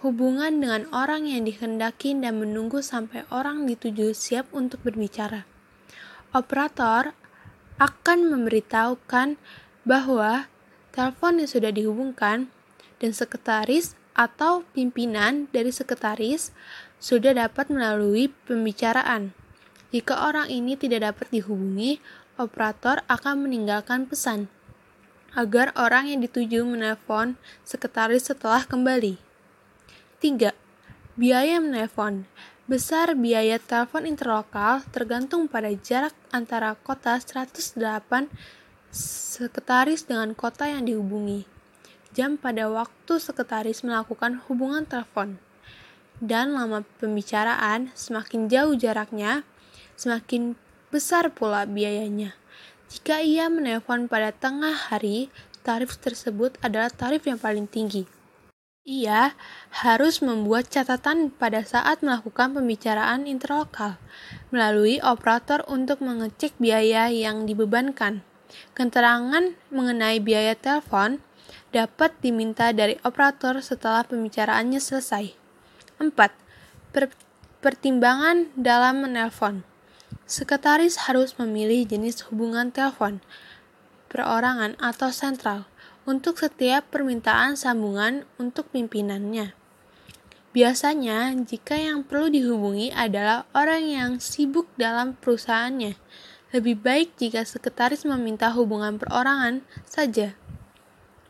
hubungan 0.00 0.58
dengan 0.58 0.88
orang 0.90 1.28
yang 1.28 1.44
dikehendaki 1.44 2.16
dan 2.16 2.40
menunggu 2.40 2.80
sampai 2.80 3.28
orang 3.28 3.68
dituju 3.68 4.16
siap 4.16 4.48
untuk 4.56 4.80
berbicara. 4.80 5.44
Operator 6.32 7.12
akan 7.82 8.30
memberitahukan 8.30 9.34
bahwa 9.82 10.46
telepon 10.94 11.42
yang 11.42 11.50
sudah 11.50 11.74
dihubungkan 11.74 12.46
dan 13.02 13.10
sekretaris 13.10 13.98
atau 14.14 14.62
pimpinan 14.70 15.50
dari 15.50 15.74
sekretaris 15.74 16.54
sudah 17.02 17.34
dapat 17.34 17.66
melalui 17.66 18.30
pembicaraan. 18.46 19.34
Jika 19.90 20.30
orang 20.30 20.46
ini 20.46 20.78
tidak 20.78 21.10
dapat 21.10 21.26
dihubungi, 21.34 21.98
operator 22.38 23.02
akan 23.10 23.50
meninggalkan 23.50 24.06
pesan 24.06 24.46
agar 25.34 25.74
orang 25.74 26.06
yang 26.06 26.22
dituju 26.22 26.62
menelpon 26.62 27.34
sekretaris 27.66 28.30
setelah 28.30 28.62
kembali. 28.62 29.18
3. 30.22 30.54
Biaya 31.18 31.58
menelpon 31.58 32.30
Besar 32.72 33.12
biaya 33.12 33.60
telepon 33.60 34.08
interlokal 34.08 34.80
tergantung 34.96 35.44
pada 35.44 35.68
jarak 35.76 36.16
antara 36.32 36.72
kota 36.72 37.20
108 37.20 37.68
sekretaris 38.88 40.08
dengan 40.08 40.32
kota 40.32 40.64
yang 40.64 40.88
dihubungi, 40.88 41.44
jam 42.16 42.40
pada 42.40 42.72
waktu 42.72 43.20
sekretaris 43.20 43.84
melakukan 43.84 44.40
hubungan 44.48 44.88
telepon, 44.88 45.36
dan 46.16 46.56
lama 46.56 46.80
pembicaraan 46.96 47.92
semakin 47.92 48.48
jauh 48.48 48.72
jaraknya, 48.72 49.44
semakin 50.00 50.56
besar 50.88 51.28
pula 51.28 51.68
biayanya. 51.68 52.32
Jika 52.88 53.20
ia 53.20 53.52
menelpon 53.52 54.08
pada 54.08 54.32
tengah 54.32 54.72
hari, 54.88 55.28
tarif 55.60 56.00
tersebut 56.00 56.56
adalah 56.64 56.88
tarif 56.88 57.28
yang 57.28 57.36
paling 57.36 57.68
tinggi. 57.68 58.21
Ia 58.82 59.38
harus 59.70 60.18
membuat 60.26 60.66
catatan 60.66 61.30
pada 61.30 61.62
saat 61.62 62.02
melakukan 62.02 62.50
pembicaraan 62.50 63.30
interlokal 63.30 63.94
melalui 64.50 64.98
operator 64.98 65.62
untuk 65.70 66.02
mengecek 66.02 66.50
biaya 66.58 67.06
yang 67.06 67.46
dibebankan. 67.46 68.26
Keterangan 68.74 69.54
mengenai 69.70 70.18
biaya 70.18 70.58
telepon 70.58 71.22
dapat 71.70 72.10
diminta 72.26 72.74
dari 72.74 72.98
operator 73.06 73.62
setelah 73.62 74.02
pembicaraannya 74.02 74.82
selesai. 74.82 75.30
4. 76.02 76.10
Per 76.90 77.06
pertimbangan 77.62 78.50
dalam 78.58 79.06
menelpon. 79.06 79.62
Sekretaris 80.26 81.06
harus 81.06 81.38
memilih 81.38 81.86
jenis 81.86 82.26
hubungan 82.26 82.74
telepon. 82.74 83.22
perorangan 84.10 84.76
atau 84.76 85.08
sentral 85.08 85.71
untuk 86.02 86.38
setiap 86.38 86.90
permintaan 86.90 87.54
sambungan 87.54 88.26
untuk 88.36 88.68
pimpinannya. 88.74 89.54
Biasanya, 90.52 91.32
jika 91.48 91.80
yang 91.80 92.04
perlu 92.04 92.28
dihubungi 92.28 92.92
adalah 92.92 93.48
orang 93.56 93.88
yang 93.88 94.10
sibuk 94.20 94.68
dalam 94.76 95.16
perusahaannya, 95.16 95.96
lebih 96.52 96.76
baik 96.76 97.16
jika 97.16 97.40
sekretaris 97.48 98.04
meminta 98.04 98.52
hubungan 98.52 99.00
perorangan 99.00 99.64
saja. 99.88 100.36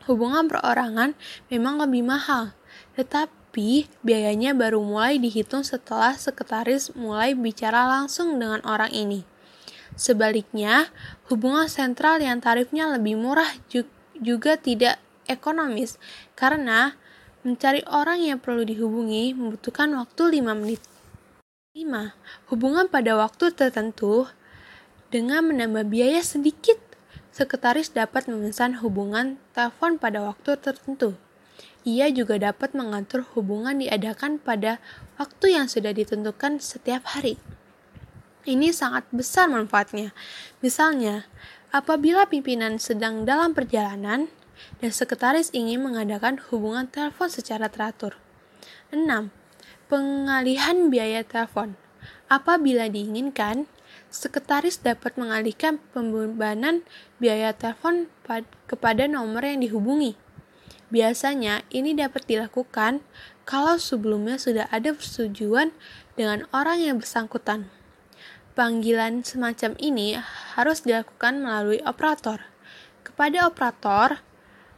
Hubungan 0.03 0.51
perorangan 0.51 1.15
memang 1.47 1.79
lebih 1.79 2.03
mahal, 2.03 2.51
tetapi 2.99 3.87
biayanya 4.03 4.51
baru 4.51 4.83
mulai 4.83 5.15
dihitung 5.15 5.63
setelah 5.63 6.19
sekretaris 6.19 6.91
mulai 6.91 7.31
bicara 7.31 7.87
langsung 7.87 8.35
dengan 8.35 8.59
orang 8.67 8.91
ini. 8.91 9.23
Sebaliknya, 9.95 10.91
hubungan 11.31 11.71
sentral 11.71 12.19
yang 12.19 12.43
tarifnya 12.43 12.91
lebih 12.91 13.15
murah 13.15 13.55
juga 13.71 13.92
tidak 14.61 14.99
ekonomis 15.25 15.97
karena 16.37 16.97
mencari 17.43 17.83
orang 17.89 18.23
yang 18.23 18.39
perlu 18.39 18.63
dihubungi 18.63 19.35
membutuhkan 19.35 19.91
waktu 19.99 20.39
5 20.39 20.59
menit. 20.59 20.81
5. 21.75 22.13
Hubungan 22.53 22.85
pada 22.87 23.17
waktu 23.17 23.51
tertentu 23.51 24.29
dengan 25.09 25.49
menambah 25.49 25.89
biaya 25.89 26.21
sedikit 26.21 26.77
sekretaris 27.33 27.91
dapat 27.91 28.29
memesan 28.29 28.77
hubungan 28.79 29.41
telepon 29.57 29.97
pada 29.97 30.21
waktu 30.21 30.53
tertentu. 30.61 31.17
Ia 31.83 32.07
juga 32.13 32.39
dapat 32.39 32.71
mengatur 32.71 33.27
hubungan 33.35 33.75
diadakan 33.81 34.39
pada 34.39 34.79
waktu 35.19 35.59
yang 35.59 35.67
sudah 35.67 35.91
ditentukan 35.91 36.63
setiap 36.63 37.03
hari. 37.11 37.35
Ini 38.47 38.71
sangat 38.71 39.07
besar 39.11 39.51
manfaatnya. 39.51 40.15
Misalnya, 40.63 41.27
apabila 41.73 42.29
pimpinan 42.29 42.77
sedang 42.77 43.25
dalam 43.25 43.57
perjalanan 43.57 44.29
dan 44.77 44.91
sekretaris 44.93 45.49
ingin 45.57 45.81
mengadakan 45.81 46.37
hubungan 46.53 46.85
telepon 46.85 47.33
secara 47.33 47.65
teratur. 47.65 48.13
6. 48.93 49.09
Pengalihan 49.89 50.93
biaya 50.93 51.25
telepon. 51.25 51.73
Apabila 52.29 52.85
diinginkan, 52.93 53.65
sekretaris 54.13 54.85
dapat 54.85 55.17
mengalihkan 55.17 55.81
pembebanan 55.91 56.85
biaya 57.17 57.57
telepon 57.57 58.05
kepada 58.69 59.09
nomor 59.09 59.41
yang 59.41 59.65
dihubungi. 59.65 60.13
Biasanya, 60.93 61.65
ini 61.73 61.97
dapat 61.97 62.29
dilakukan 62.29 63.01
kalau 63.49 63.81
sebelumnya 63.81 64.37
sudah 64.37 64.69
ada 64.69 64.93
persetujuan 64.93 65.73
dengan 66.13 66.45
orang 66.53 66.85
yang 66.85 66.95
bersangkutan. 67.01 67.73
Panggilan 68.53 69.25
semacam 69.25 69.73
ini 69.81 70.13
harus 70.53 70.85
dilakukan 70.85 71.41
melalui 71.41 71.81
operator. 71.89 72.45
Kepada 73.01 73.49
operator, 73.49 74.21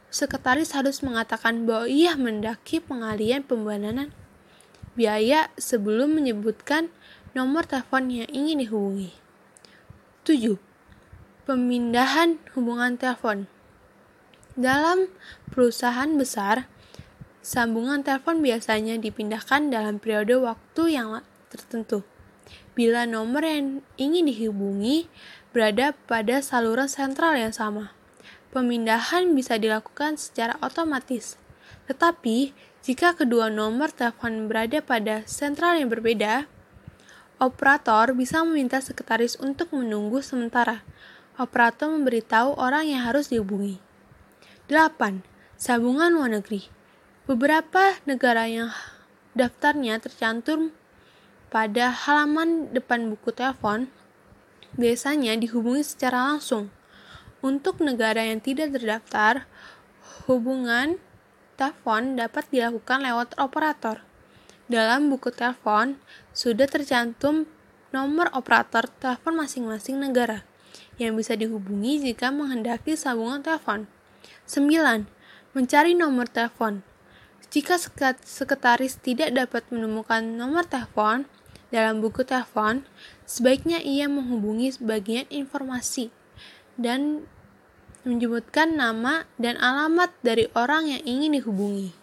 sekretaris 0.08 0.72
harus 0.72 1.04
mengatakan 1.04 1.68
bahwa 1.68 1.84
ia 1.84 2.16
mendaki 2.16 2.80
pengalian 2.80 3.44
pembebanan 3.44 4.16
biaya 4.96 5.52
sebelum 5.60 6.16
menyebutkan 6.16 6.88
nomor 7.36 7.68
telepon 7.68 8.08
yang 8.08 8.24
ingin 8.32 8.64
dihubungi. 8.64 9.12
7. 10.24 10.56
Pemindahan 11.44 12.40
hubungan 12.56 12.96
telepon. 12.96 13.44
Dalam 14.56 15.12
perusahaan 15.52 16.16
besar, 16.16 16.64
sambungan 17.44 18.00
telepon 18.00 18.40
biasanya 18.40 18.96
dipindahkan 18.96 19.68
dalam 19.68 20.00
periode 20.00 20.40
waktu 20.40 20.96
yang 20.96 21.20
tertentu. 21.52 22.15
Bila 22.76 23.08
nomor 23.08 23.40
yang 23.40 23.80
ingin 23.96 24.28
dihubungi 24.28 25.08
berada 25.56 25.96
pada 26.04 26.44
saluran 26.44 26.92
sentral 26.92 27.32
yang 27.32 27.56
sama, 27.56 27.96
pemindahan 28.52 29.32
bisa 29.32 29.56
dilakukan 29.56 30.20
secara 30.20 30.60
otomatis. 30.60 31.40
Tetapi, 31.88 32.52
jika 32.84 33.16
kedua 33.16 33.48
nomor 33.48 33.88
telepon 33.96 34.44
berada 34.44 34.84
pada 34.84 35.24
sentral 35.24 35.80
yang 35.80 35.88
berbeda, 35.88 36.44
Operator 37.36 38.16
bisa 38.16 38.40
meminta 38.48 38.80
sekretaris 38.80 39.36
untuk 39.36 39.68
menunggu 39.76 40.24
sementara. 40.24 40.80
Operator 41.36 41.92
memberitahu 41.92 42.56
orang 42.56 42.88
yang 42.88 43.04
harus 43.04 43.28
dihubungi. 43.28 43.76
8. 44.72 45.20
Sambungan 45.60 46.16
luar 46.16 46.32
negeri. 46.40 46.64
Beberapa 47.28 48.00
negara 48.08 48.48
yang 48.48 48.72
daftarnya 49.36 50.00
tercantum 50.00 50.72
pada 51.48 51.94
halaman 51.94 52.70
depan 52.74 53.10
buku 53.12 53.30
telepon 53.30 53.88
biasanya 54.76 55.34
dihubungi 55.38 55.82
secara 55.82 56.34
langsung. 56.34 56.68
Untuk 57.40 57.78
negara 57.78 58.26
yang 58.26 58.42
tidak 58.42 58.74
terdaftar, 58.74 59.46
hubungan 60.26 60.98
telepon 61.54 62.18
dapat 62.18 62.44
dilakukan 62.50 63.04
lewat 63.04 63.38
operator. 63.38 64.02
Dalam 64.66 65.08
buku 65.08 65.30
telepon 65.30 65.96
sudah 66.34 66.66
tercantum 66.66 67.46
nomor 67.94 68.28
operator 68.34 68.90
telepon 68.98 69.38
masing-masing 69.38 70.02
negara 70.02 70.42
yang 70.98 71.14
bisa 71.14 71.38
dihubungi 71.38 72.02
jika 72.02 72.34
menghendaki 72.34 72.98
sambungan 72.98 73.40
telepon. 73.40 73.86
9. 74.50 75.06
Mencari 75.54 75.94
nomor 75.94 76.26
telepon. 76.26 76.82
Jika 77.56 77.80
sekretaris 78.20 79.00
tidak 79.00 79.32
dapat 79.32 79.64
menemukan 79.72 80.20
nomor 80.20 80.68
telepon 80.68 81.24
dalam 81.72 82.04
buku 82.04 82.20
telepon, 82.20 82.84
sebaiknya 83.24 83.80
ia 83.80 84.12
menghubungi 84.12 84.76
bagian 84.76 85.24
informasi 85.32 86.12
dan 86.76 87.24
menyebutkan 88.04 88.76
nama 88.76 89.24
dan 89.40 89.56
alamat 89.56 90.12
dari 90.20 90.52
orang 90.52 90.92
yang 90.92 91.02
ingin 91.08 91.40
dihubungi. 91.40 91.96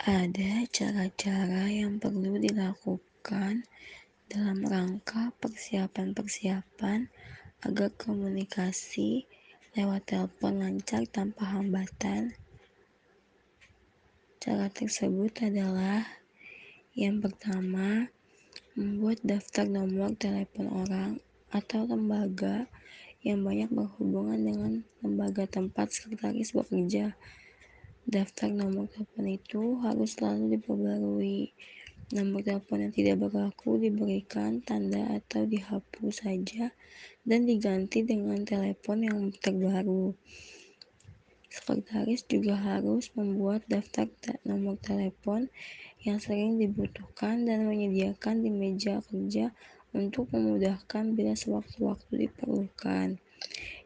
Ada 0.00 0.64
cara-cara 0.72 1.68
yang 1.68 2.00
perlu 2.00 2.40
dilakukan 2.40 3.68
dalam 4.30 4.62
rangka 4.62 5.34
persiapan-persiapan 5.42 7.10
agar 7.66 7.90
komunikasi 7.98 9.26
lewat 9.74 10.06
telepon 10.06 10.62
lancar 10.62 11.02
tanpa 11.10 11.58
hambatan. 11.58 12.38
Cara 14.38 14.70
tersebut 14.70 15.34
adalah 15.42 16.06
yang 16.94 17.18
pertama, 17.18 18.06
membuat 18.78 19.18
daftar 19.26 19.66
nomor 19.66 20.14
telepon 20.14 20.70
orang 20.70 21.18
atau 21.50 21.82
lembaga 21.90 22.70
yang 23.26 23.42
banyak 23.42 23.66
berhubungan 23.74 24.38
dengan 24.38 24.72
lembaga 25.02 25.50
tempat 25.50 25.90
sekretaris 25.90 26.54
bekerja 26.54 27.18
Daftar 28.10 28.50
nomor 28.50 28.90
telepon 28.90 29.28
itu 29.28 29.78
harus 29.86 30.18
selalu 30.18 30.58
diperbarui. 30.58 31.54
Nomor 32.10 32.42
telepon 32.42 32.82
yang 32.82 32.90
tidak 32.90 33.22
berlaku 33.22 33.78
diberikan 33.78 34.58
tanda 34.66 35.14
atau 35.14 35.46
dihapus 35.46 36.26
saja 36.26 36.74
dan 37.22 37.46
diganti 37.46 38.02
dengan 38.02 38.42
telepon 38.42 39.06
yang 39.06 39.30
terbaru. 39.38 40.18
Sekretaris 41.46 42.26
juga 42.26 42.58
harus 42.58 43.14
membuat 43.14 43.62
daftar 43.70 44.10
nomor 44.42 44.74
telepon 44.82 45.46
yang 46.02 46.18
sering 46.18 46.58
dibutuhkan 46.58 47.46
dan 47.46 47.70
menyediakan 47.70 48.42
di 48.42 48.50
meja 48.50 48.98
kerja 49.06 49.54
untuk 49.94 50.34
memudahkan 50.34 51.14
bila 51.14 51.38
sewaktu-waktu 51.38 52.26
diperlukan. 52.26 53.22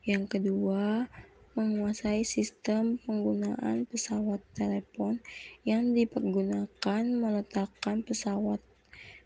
Yang 0.08 0.24
kedua, 0.32 1.12
menguasai 1.54 2.26
sistem 2.26 2.98
penggunaan 3.02 3.86
pesawat 3.86 4.42
telepon 4.58 5.22
yang 5.62 5.94
dipergunakan 5.94 7.02
meletakkan 7.06 8.02
pesawat 8.02 8.58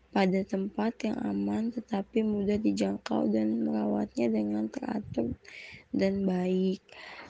pada 0.09 0.41
tempat 0.41 0.93
yang 1.05 1.17
aman 1.21 1.69
tetapi 1.69 2.25
mudah 2.25 2.57
dijangkau 2.57 3.29
dan 3.29 3.61
merawatnya 3.65 4.29
dengan 4.29 4.65
teratur 4.69 5.33
dan 5.93 6.25
baik. 6.25 6.81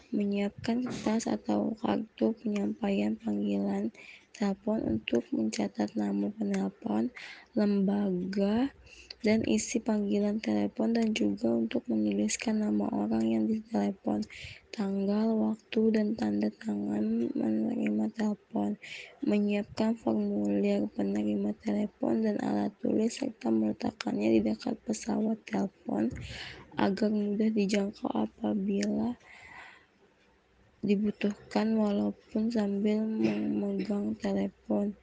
Menyiapkan 0.09 0.89
kertas 0.89 1.29
atau 1.29 1.77
kartu 1.77 2.33
penyampaian 2.41 3.13
panggilan 3.13 3.93
telepon 4.33 4.97
untuk 4.97 5.21
mencatat 5.29 5.93
nama 5.93 6.33
penelpon, 6.33 7.13
lembaga, 7.53 8.73
dan 9.19 9.43
isi 9.43 9.83
panggilan 9.83 10.39
telepon 10.39 10.95
dan 10.95 11.11
juga 11.11 11.51
untuk 11.51 11.83
menuliskan 11.91 12.63
nama 12.63 12.87
orang 12.87 13.25
yang 13.27 13.43
ditelepon, 13.51 14.23
tanggal, 14.71 15.35
waktu, 15.35 15.81
dan 15.91 16.15
tanda 16.15 16.47
tangan 16.47 17.27
menerima 17.35 18.05
telepon, 18.15 18.79
menyiapkan 19.27 19.99
formulir 19.99 20.87
penerima 20.95 21.51
telepon 21.59 22.23
dan 22.23 22.39
alat 22.39 22.71
tulis 22.79 23.11
serta 23.11 23.51
meletakkannya 23.51 24.39
di 24.39 24.39
dekat 24.39 24.79
pesawat 24.87 25.35
telepon 25.43 26.07
agar 26.79 27.11
mudah 27.11 27.51
dijangkau 27.51 28.07
apabila 28.07 29.19
dibutuhkan 30.79 31.75
walaupun 31.75 32.47
sambil 32.47 33.03
memegang 33.03 34.15
telepon. 34.15 34.95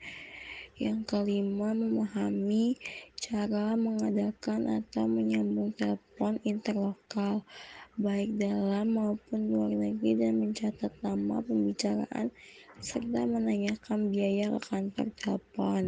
Yang 0.77 1.09
kelima, 1.09 1.73
memahami 1.73 2.77
cara 3.17 3.73
mengadakan 3.81 4.85
atau 4.85 5.09
menyambung 5.09 5.73
telepon 5.73 6.37
interlokal, 6.45 7.49
baik 7.97 8.37
dalam 8.37 8.93
maupun 8.93 9.49
luar 9.49 9.73
negeri 9.73 10.21
dan 10.21 10.37
mencatat 10.37 10.93
nama 11.01 11.41
pembicaraan 11.41 12.29
serta 12.85 13.25
menanyakan 13.25 14.13
biaya 14.13 14.53
ke 14.53 14.61
kantor 14.69 15.09
telepon. 15.17 15.83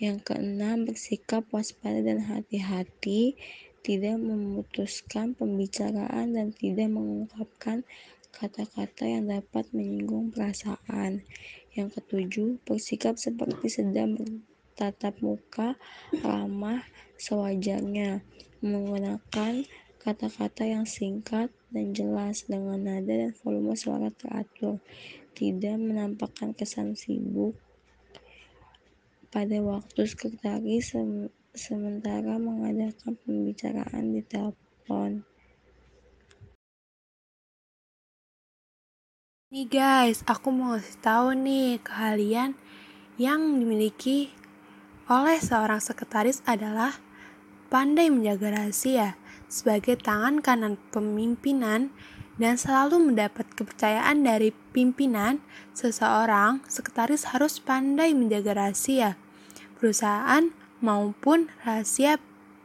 Yang 0.00 0.18
keenam, 0.24 0.88
bersikap 0.88 1.44
waspada 1.52 2.00
dan 2.00 2.24
hati-hati, 2.24 3.36
tidak 3.84 4.24
memutuskan 4.24 5.36
pembicaraan 5.36 6.32
dan 6.32 6.48
tidak 6.56 6.88
mengungkapkan 6.88 7.84
kata-kata 8.32 9.04
yang 9.04 9.28
dapat 9.28 9.68
menyinggung 9.76 10.32
perasaan. 10.32 11.28
Yang 11.74 12.00
ketujuh, 12.00 12.62
bersikap 12.62 13.18
seperti 13.18 13.66
sedang 13.66 14.14
bertatap 14.14 15.18
muka, 15.18 15.74
ramah, 16.22 16.86
sewajarnya, 17.18 18.22
menggunakan 18.62 19.66
kata-kata 19.98 20.62
yang 20.70 20.86
singkat 20.86 21.50
dan 21.74 21.90
jelas 21.90 22.46
dengan 22.46 22.78
nada 22.78 23.10
dan 23.10 23.34
volume 23.42 23.74
suara 23.74 24.14
teratur, 24.14 24.78
tidak 25.34 25.74
menampakkan 25.82 26.54
kesan 26.54 26.94
sibuk. 26.94 27.58
Pada 29.34 29.58
waktu 29.58 30.06
sekretaris 30.06 30.94
sementara 31.50 32.38
mengadakan 32.38 33.18
pembicaraan 33.26 34.14
di 34.14 34.22
telepon. 34.22 35.26
Nih 39.54 39.70
guys, 39.70 40.26
aku 40.26 40.50
mau 40.50 40.74
kasih 40.74 40.98
tahu 40.98 41.30
nih 41.38 41.78
ke 41.78 41.94
kalian 41.94 42.58
yang 43.14 43.62
dimiliki 43.62 44.34
oleh 45.06 45.38
seorang 45.38 45.78
sekretaris 45.78 46.42
adalah 46.42 46.98
pandai 47.70 48.10
menjaga 48.10 48.50
rahasia 48.50 49.14
sebagai 49.46 49.94
tangan 50.02 50.42
kanan 50.42 50.74
pemimpinan 50.90 51.94
dan 52.34 52.58
selalu 52.58 52.98
mendapat 52.98 53.46
kepercayaan 53.54 54.26
dari 54.26 54.50
pimpinan, 54.74 55.38
seseorang 55.70 56.58
sekretaris 56.66 57.30
harus 57.30 57.62
pandai 57.62 58.10
menjaga 58.10 58.58
rahasia 58.58 59.14
perusahaan 59.78 60.50
maupun 60.82 61.46
rahasia 61.62 62.18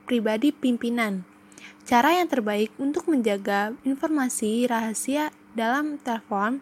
pribadi 0.09 0.49
pimpinan. 0.49 1.21
Cara 1.85 2.17
yang 2.17 2.33
terbaik 2.33 2.73
untuk 2.81 3.05
menjaga 3.05 3.77
informasi 3.85 4.65
rahasia 4.65 5.29
dalam 5.57 5.97
telepon 6.01 6.61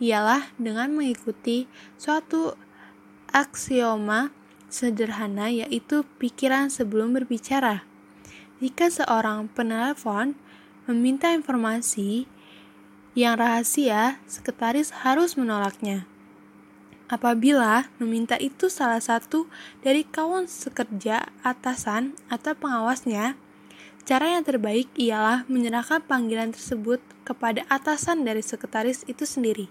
ialah 0.00 0.52
dengan 0.60 0.92
mengikuti 0.92 1.68
suatu 1.96 2.56
aksioma 3.32 4.32
sederhana 4.68 5.48
yaitu 5.48 6.04
pikiran 6.20 6.68
sebelum 6.68 7.16
berbicara. 7.16 7.84
Jika 8.60 8.88
seorang 8.88 9.52
penelepon 9.52 10.36
meminta 10.88 11.32
informasi 11.32 12.24
yang 13.16 13.40
rahasia, 13.40 14.20
sekretaris 14.28 14.92
harus 15.04 15.40
menolaknya. 15.40 16.04
Apabila 17.06 17.86
meminta 18.02 18.34
itu 18.36 18.66
salah 18.66 18.98
satu 18.98 19.46
dari 19.80 20.02
kawan 20.02 20.50
sekerja, 20.50 21.30
atasan, 21.46 22.18
atau 22.26 22.52
pengawasnya, 22.58 23.38
cara 24.06 24.38
yang 24.38 24.46
terbaik 24.46 24.86
ialah 24.94 25.42
menyerahkan 25.50 25.98
panggilan 26.06 26.54
tersebut 26.54 27.02
kepada 27.26 27.66
atasan 27.66 28.22
dari 28.22 28.38
sekretaris 28.38 29.02
itu 29.10 29.26
sendiri. 29.26 29.66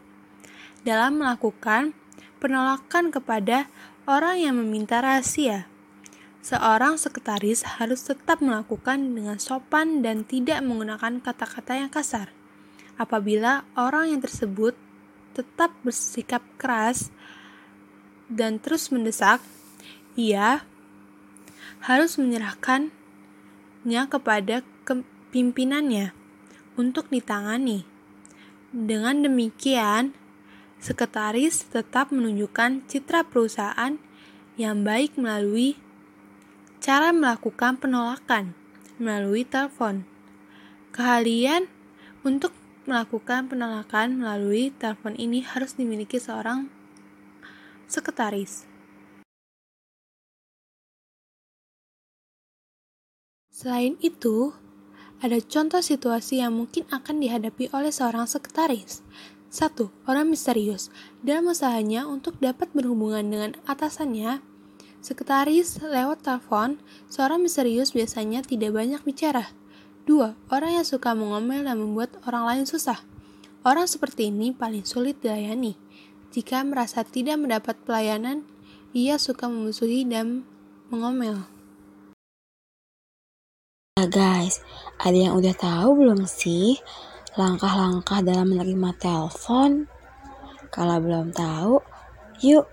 Dalam 0.83 1.23
melakukan 1.23 1.95
penolakan 2.43 3.15
kepada 3.15 3.71
orang 4.03 4.43
yang 4.43 4.59
meminta 4.59 4.99
rahasia, 4.99 5.71
seorang 6.43 6.99
sekretaris 6.99 7.63
harus 7.79 8.03
tetap 8.03 8.43
melakukan 8.43 9.15
dengan 9.15 9.39
sopan 9.39 10.03
dan 10.03 10.27
tidak 10.27 10.59
menggunakan 10.61 11.23
kata-kata 11.23 11.79
yang 11.79 11.89
kasar. 11.89 12.35
Apabila 12.99 13.63
orang 13.79 14.11
yang 14.11 14.21
tersebut 14.21 14.75
tetap 15.31 15.71
bersikap 15.79 16.43
keras 16.59 17.07
dan 18.27 18.59
terus 18.59 18.91
mendesak, 18.91 19.39
ia 20.19 20.67
harus 21.87 22.19
menyerahkannya 23.85 24.09
kepada 24.09 24.65
pimpinannya 25.29 26.09
untuk 26.73 27.07
ditangani. 27.13 27.85
Dengan 28.73 29.21
demikian, 29.21 30.17
sekretaris 30.81 31.69
tetap 31.69 32.09
menunjukkan 32.09 32.83
citra 32.89 33.23
perusahaan 33.29 34.01
yang 34.57 34.81
baik 34.81 35.15
melalui 35.15 35.77
cara 36.81 37.13
melakukan 37.13 37.77
penolakan 37.77 38.57
melalui 38.97 39.45
telepon. 39.45 40.03
Keahlian 40.91 41.69
untuk 42.25 42.51
melakukan 42.89 43.47
penolakan 43.47 44.17
melalui 44.17 44.73
telepon 44.73 45.13
ini 45.15 45.45
harus 45.45 45.77
dimiliki 45.77 46.17
seorang 46.17 46.67
sekretaris. 47.85 48.74
Selain 53.55 53.95
itu, 54.03 54.51
ada 55.23 55.39
contoh 55.39 55.79
situasi 55.79 56.43
yang 56.43 56.59
mungkin 56.59 56.83
akan 56.91 57.23
dihadapi 57.23 57.71
oleh 57.71 57.87
seorang 57.87 58.27
sekretaris. 58.27 58.99
Satu, 59.47 59.95
Orang 60.03 60.27
misterius. 60.27 60.91
Dalam 61.23 61.47
usahanya 61.47 62.03
untuk 62.03 62.35
dapat 62.43 62.67
berhubungan 62.75 63.23
dengan 63.23 63.55
atasannya, 63.63 64.43
sekretaris 64.99 65.79
lewat 65.79 66.27
telepon, 66.27 66.83
seorang 67.07 67.39
misterius 67.39 67.95
biasanya 67.95 68.43
tidak 68.43 68.75
banyak 68.75 68.99
bicara. 69.07 69.55
2. 70.03 70.35
Orang 70.51 70.75
yang 70.75 70.83
suka 70.83 71.15
mengomel 71.15 71.63
dan 71.63 71.79
membuat 71.79 72.11
orang 72.27 72.51
lain 72.51 72.65
susah. 72.67 73.07
Orang 73.63 73.87
seperti 73.87 74.35
ini 74.35 74.51
paling 74.51 74.83
sulit 74.83 75.23
dilayani. 75.23 75.79
Jika 76.35 76.59
merasa 76.67 77.07
tidak 77.07 77.39
mendapat 77.39 77.79
pelayanan, 77.87 78.43
ia 78.91 79.15
suka 79.15 79.47
memusuhi 79.47 80.03
dan 80.03 80.43
mengomel. 80.91 81.54
Nah 83.95 84.12
guys, 84.12 84.60
ada 84.99 85.15
yang 85.15 85.39
udah 85.39 85.55
tahu 85.55 86.03
belum 86.03 86.27
sih 86.27 86.84
langkah-langkah 87.39 88.19
dalam 88.19 88.51
menerima 88.51 88.91
telepon? 88.99 89.88
Kalau 90.67 90.99
belum 90.99 91.31
tahu, 91.31 91.79
yuk 92.43 92.67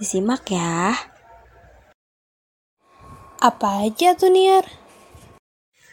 disimak 0.00 0.48
ya. 0.48 0.96
Apa 3.44 3.84
aja 3.84 4.16
tuh 4.16 4.32
Niar? 4.32 4.64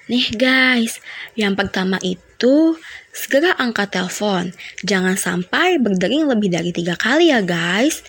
Nih 0.07 0.31
guys, 0.31 1.03
yang 1.35 1.59
pertama 1.59 1.99
itu 1.99 2.79
segera 3.11 3.59
angkat 3.59 3.99
telepon. 3.99 4.55
Jangan 4.87 5.19
sampai 5.19 5.75
berdering 5.75 6.31
lebih 6.31 6.47
dari 6.47 6.71
tiga 6.71 6.95
kali 6.95 7.35
ya 7.35 7.43
guys. 7.43 7.99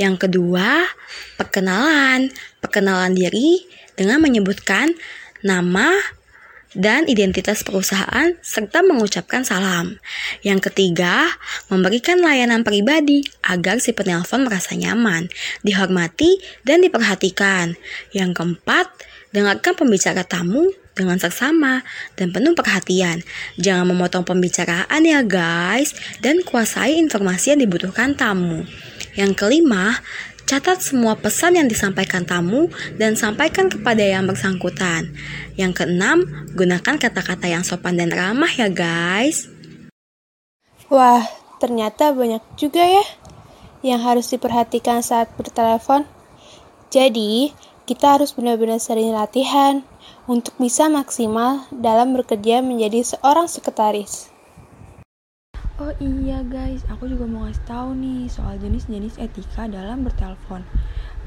Yang 0.00 0.24
kedua, 0.24 0.88
perkenalan. 1.36 2.32
Perkenalan 2.64 3.12
diri 3.12 3.68
dengan 3.92 4.24
menyebutkan 4.24 4.96
nama 5.42 5.90
dan 6.72 7.04
identitas 7.04 7.60
perusahaan 7.60 8.32
serta 8.40 8.80
mengucapkan 8.80 9.44
salam. 9.44 10.00
Yang 10.40 10.72
ketiga, 10.72 11.28
memberikan 11.68 12.20
layanan 12.24 12.64
pribadi 12.64 13.24
agar 13.44 13.78
si 13.78 13.92
penelpon 13.92 14.48
merasa 14.48 14.72
nyaman, 14.72 15.28
dihormati, 15.60 16.40
dan 16.64 16.80
diperhatikan. 16.80 17.76
Yang 18.16 18.30
keempat, 18.40 18.88
dengarkan 19.36 19.76
pembicara 19.76 20.24
tamu 20.24 20.72
dengan 20.92 21.16
seksama 21.16 21.84
dan 22.16 22.32
penuh 22.32 22.52
perhatian. 22.52 23.24
Jangan 23.56 23.88
memotong 23.88 24.24
pembicaraan 24.24 25.02
ya 25.04 25.24
guys, 25.24 25.96
dan 26.20 26.44
kuasai 26.44 27.00
informasi 27.00 27.56
yang 27.56 27.68
dibutuhkan 27.68 28.16
tamu. 28.16 28.64
Yang 29.12 29.44
kelima, 29.44 30.00
catat 30.48 30.82
semua 30.82 31.14
pesan 31.14 31.60
yang 31.60 31.68
disampaikan 31.68 32.24
tamu 32.24 32.72
dan 32.96 33.14
sampaikan 33.14 33.68
kepada 33.68 34.02
yang 34.02 34.24
bersangkutan. 34.24 35.12
Yang 35.54 35.84
keenam, 35.84 36.24
gunakan 36.56 36.96
kata-kata 36.96 37.46
yang 37.46 37.62
sopan 37.62 38.00
dan 38.00 38.08
ramah 38.08 38.50
ya 38.50 38.72
guys. 38.72 39.52
Wah, 40.88 41.24
ternyata 41.60 42.16
banyak 42.16 42.40
juga 42.56 42.82
ya 42.82 43.04
yang 43.84 44.00
harus 44.00 44.30
diperhatikan 44.32 45.04
saat 45.04 45.28
bertelepon. 45.36 46.08
Jadi, 46.88 47.52
kita 47.84 48.16
harus 48.16 48.32
benar-benar 48.32 48.80
sering 48.80 49.12
latihan 49.12 49.84
untuk 50.24 50.54
bisa 50.56 50.88
maksimal 50.88 51.66
dalam 51.74 52.16
bekerja 52.16 52.64
menjadi 52.64 53.04
seorang 53.04 53.50
sekretaris. 53.50 54.31
Oh 55.80 55.92
iya 56.02 56.44
guys, 56.44 56.84
aku 56.92 57.08
juga 57.08 57.24
mau 57.24 57.48
ngasih 57.48 57.64
tahu 57.64 57.96
nih 57.96 58.28
soal 58.28 58.60
jenis-jenis 58.60 59.16
etika 59.16 59.68
dalam 59.70 60.04
bertelepon. 60.04 60.64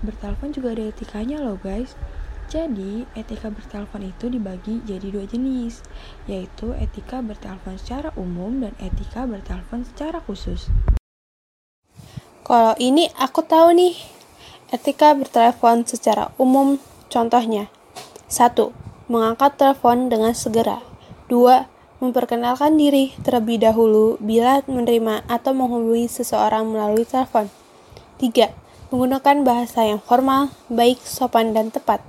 Bertelepon 0.06 0.54
juga 0.54 0.76
ada 0.78 0.90
etikanya 0.90 1.42
loh 1.42 1.58
guys. 1.58 1.98
Jadi, 2.46 3.10
etika 3.18 3.50
bertelepon 3.50 4.06
itu 4.06 4.30
dibagi 4.30 4.86
jadi 4.86 5.08
dua 5.10 5.26
jenis, 5.26 5.82
yaitu 6.30 6.78
etika 6.78 7.26
bertelepon 7.26 7.82
secara 7.82 8.14
umum 8.14 8.62
dan 8.62 8.78
etika 8.78 9.26
bertelepon 9.26 9.82
secara 9.82 10.22
khusus. 10.22 10.70
Kalau 12.46 12.78
ini 12.78 13.10
aku 13.18 13.42
tahu 13.42 13.74
nih, 13.74 13.98
Etika 14.66 15.14
bertelepon 15.14 15.86
secara 15.86 16.34
umum 16.42 16.82
contohnya 17.14 17.70
1. 18.26 18.74
Mengangkat 19.06 19.62
telepon 19.62 20.10
dengan 20.10 20.34
segera 20.34 20.82
2. 21.30 21.70
Memperkenalkan 22.04 22.76
diri 22.76 23.16
terlebih 23.24 23.64
dahulu 23.64 24.20
bila 24.20 24.60
menerima 24.68 25.24
atau 25.32 25.56
menghubungi 25.56 26.12
seseorang 26.12 26.68
melalui 26.68 27.08
telepon 27.08 27.48
3. 28.20 28.52
Menggunakan 28.92 29.48
bahasa 29.48 29.88
yang 29.88 30.04
formal, 30.04 30.52
baik, 30.68 31.00
sopan, 31.04 31.56
dan 31.56 31.72
tepat 31.72 32.04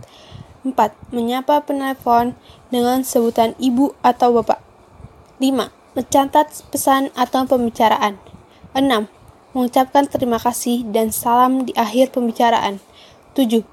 4. 0.66 0.75
Menyapa 1.14 1.62
penelpon 1.62 2.35
dengan 2.68 3.07
sebutan 3.07 3.55
ibu 3.62 3.94
atau 4.03 4.35
bapak 4.35 4.59
5. 5.38 5.70
Mencatat 5.96 6.49
pesan 6.68 7.09
atau 7.16 7.49
pembicaraan 7.49 8.20
6 8.77 9.16
mengucapkan 9.57 10.05
terima 10.05 10.37
kasih 10.37 10.85
dan 10.92 11.09
salam 11.09 11.64
di 11.64 11.72
akhir 11.72 12.12
pembicaraan. 12.12 12.77
7. 13.33 13.64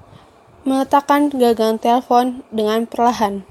Meletakkan 0.64 1.28
gagang 1.28 1.76
telepon 1.76 2.40
dengan 2.48 2.88
perlahan. 2.88 3.44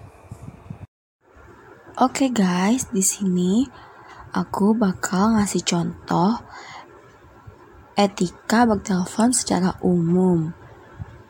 Oke 1.94 2.26
okay 2.26 2.30
guys, 2.34 2.90
di 2.90 3.06
sini 3.06 3.70
aku 4.34 4.74
bakal 4.74 5.38
ngasih 5.38 5.62
contoh 5.62 6.42
etika 7.94 8.66
bertelepon 8.66 9.30
secara 9.30 9.78
umum. 9.86 10.50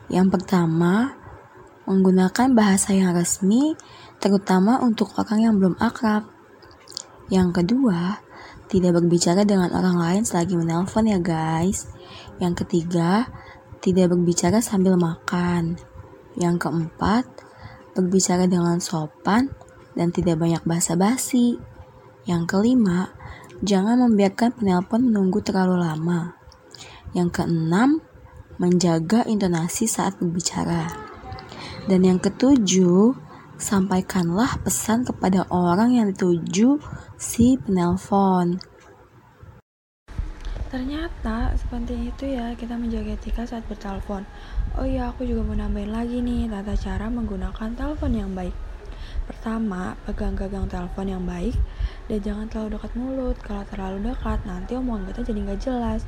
Yang 0.08 0.40
pertama, 0.40 1.20
menggunakan 1.84 2.56
bahasa 2.56 2.96
yang 2.96 3.12
resmi, 3.12 3.76
terutama 4.24 4.80
untuk 4.80 5.12
orang 5.20 5.44
yang 5.44 5.54
belum 5.60 5.76
akrab. 5.76 6.32
Yang 7.28 7.60
kedua, 7.60 8.24
tidak 8.72 8.96
berbicara 9.04 9.44
dengan 9.44 9.68
orang 9.68 10.00
lain 10.00 10.22
selagi 10.24 10.56
menelpon 10.56 11.12
ya 11.12 11.20
guys. 11.20 11.92
Yang 12.40 12.64
ketiga, 12.64 13.28
tidak 13.84 14.16
berbicara 14.16 14.64
sambil 14.64 14.96
makan. 14.96 15.76
Yang 16.40 16.56
keempat, 16.64 17.28
berbicara 17.92 18.48
dengan 18.48 18.80
sopan 18.80 19.52
dan 19.94 20.14
tidak 20.14 20.38
banyak 20.42 20.62
basa-basi. 20.62 21.58
Yang 22.26 22.42
kelima, 22.50 23.14
jangan 23.62 24.02
membiarkan 24.06 24.54
penelpon 24.54 25.10
menunggu 25.10 25.40
terlalu 25.40 25.82
lama. 25.82 26.38
Yang 27.14 27.42
keenam, 27.42 28.02
menjaga 28.58 29.26
intonasi 29.26 29.86
saat 29.86 30.18
berbicara. 30.18 30.90
Dan 31.86 32.06
yang 32.06 32.18
ketujuh, 32.22 33.14
sampaikanlah 33.60 34.58
pesan 34.62 35.06
kepada 35.06 35.46
orang 35.50 35.94
yang 35.94 36.06
dituju 36.10 36.82
si 37.14 37.60
penelpon. 37.60 38.58
Ternyata 40.74 41.54
sepenting 41.54 42.10
itu 42.10 42.34
ya 42.34 42.50
kita 42.58 42.74
menjaga 42.74 43.14
etika 43.14 43.46
saat 43.46 43.62
bertelepon. 43.70 44.26
Oh 44.74 44.82
iya, 44.82 45.06
aku 45.06 45.22
juga 45.22 45.46
mau 45.46 45.54
nambahin 45.54 45.94
lagi 45.94 46.18
nih 46.18 46.50
tata 46.50 46.74
cara 46.74 47.06
menggunakan 47.06 47.78
telepon 47.78 48.10
yang 48.10 48.34
baik. 48.34 48.73
Pertama, 49.24 49.96
pegang 50.04 50.36
gagang 50.36 50.68
telepon 50.68 51.08
yang 51.08 51.24
baik 51.24 51.56
dan 52.12 52.20
jangan 52.20 52.46
terlalu 52.52 52.76
dekat 52.76 52.92
mulut. 52.92 53.36
Kalau 53.40 53.64
terlalu 53.64 54.12
dekat, 54.12 54.44
nanti 54.44 54.76
omongan 54.76 55.08
kita 55.08 55.32
jadi 55.32 55.38
nggak 55.48 55.60
jelas. 55.64 56.04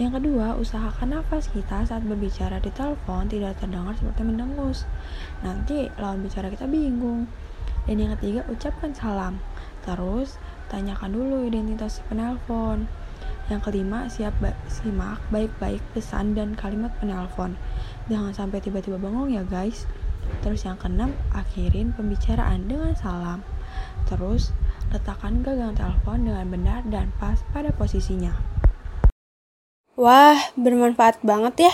Yang 0.00 0.22
kedua, 0.22 0.56
usahakan 0.56 1.20
nafas 1.20 1.52
kita 1.52 1.84
saat 1.84 2.00
berbicara 2.08 2.56
di 2.62 2.72
telepon 2.72 3.28
tidak 3.28 3.60
terdengar 3.60 3.92
seperti 4.00 4.22
mendengus. 4.24 4.88
Nanti 5.44 5.92
lawan 6.00 6.24
bicara 6.24 6.48
kita 6.48 6.64
bingung. 6.64 7.28
Dan 7.84 8.00
yang 8.00 8.16
ketiga, 8.16 8.48
ucapkan 8.48 8.96
salam. 8.96 9.44
Terus, 9.84 10.40
tanyakan 10.72 11.12
dulu 11.12 11.44
identitas 11.44 12.00
si 12.00 12.02
penelpon. 12.08 12.88
Yang 13.48 13.60
kelima, 13.64 14.08
siap 14.08 14.36
ba 14.40 14.52
simak 14.68 15.20
baik-baik 15.32 15.80
pesan 15.92 16.32
dan 16.32 16.52
kalimat 16.56 16.92
penelpon. 17.00 17.60
Jangan 18.08 18.32
sampai 18.32 18.60
tiba-tiba 18.60 18.96
bengong 18.96 19.36
ya 19.36 19.44
guys. 19.44 19.84
Terus 20.44 20.64
yang 20.64 20.78
keenam, 20.78 21.12
akhirin 21.34 21.96
pembicaraan 21.96 22.68
dengan 22.68 22.94
salam. 22.94 23.40
Terus, 24.08 24.54
letakkan 24.94 25.44
gagang 25.44 25.76
telepon 25.76 26.28
dengan 26.28 26.46
benar 26.48 26.80
dan 26.88 27.12
pas 27.20 27.40
pada 27.52 27.74
posisinya. 27.74 28.32
Wah, 29.98 30.38
bermanfaat 30.54 31.20
banget 31.26 31.68
ya 31.68 31.72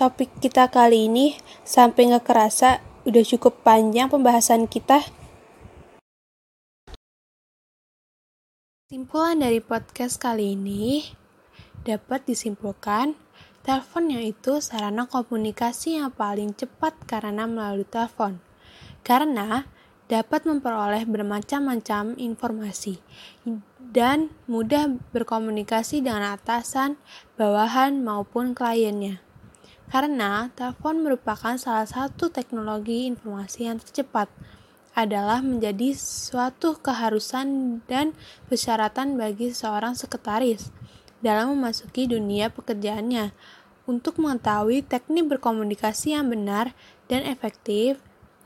topik 0.00 0.32
kita 0.40 0.72
kali 0.72 1.12
ini. 1.12 1.36
Sampai 1.60 2.08
nggak 2.08 2.24
kerasa, 2.24 2.80
udah 3.04 3.20
cukup 3.20 3.60
panjang 3.60 4.08
pembahasan 4.08 4.64
kita. 4.64 5.04
Simpulan 8.88 9.44
dari 9.44 9.60
podcast 9.60 10.16
kali 10.16 10.56
ini 10.56 11.04
dapat 11.84 12.24
disimpulkan 12.24 13.14
telepon 13.60 14.08
yang 14.08 14.24
itu 14.24 14.58
sarana 14.64 15.04
komunikasi 15.04 16.00
yang 16.00 16.12
paling 16.12 16.56
cepat 16.56 16.96
karena 17.04 17.44
melalui 17.44 17.84
telepon. 17.84 18.40
Karena 19.04 19.64
dapat 20.10 20.42
memperoleh 20.42 21.06
bermacam-macam 21.06 22.18
informasi 22.18 22.98
dan 23.78 24.34
mudah 24.50 24.90
berkomunikasi 25.14 26.02
dengan 26.02 26.34
atasan, 26.34 26.98
bawahan, 27.38 28.02
maupun 28.02 28.52
kliennya. 28.52 29.22
Karena 29.86 30.50
telepon 30.58 31.02
merupakan 31.06 31.54
salah 31.58 31.86
satu 31.86 32.30
teknologi 32.30 33.06
informasi 33.06 33.70
yang 33.70 33.78
tercepat, 33.78 34.30
adalah 34.94 35.38
menjadi 35.38 35.94
suatu 35.94 36.74
keharusan 36.82 37.78
dan 37.86 38.10
persyaratan 38.50 39.14
bagi 39.14 39.54
seorang 39.54 39.94
sekretaris 39.94 40.74
dalam 41.24 41.56
memasuki 41.56 42.04
dunia 42.08 42.52
pekerjaannya. 42.52 43.32
Untuk 43.88 44.20
mengetahui 44.20 44.84
teknik 44.84 45.30
berkomunikasi 45.30 46.16
yang 46.16 46.28
benar 46.28 46.76
dan 47.08 47.24
efektif, 47.26 47.98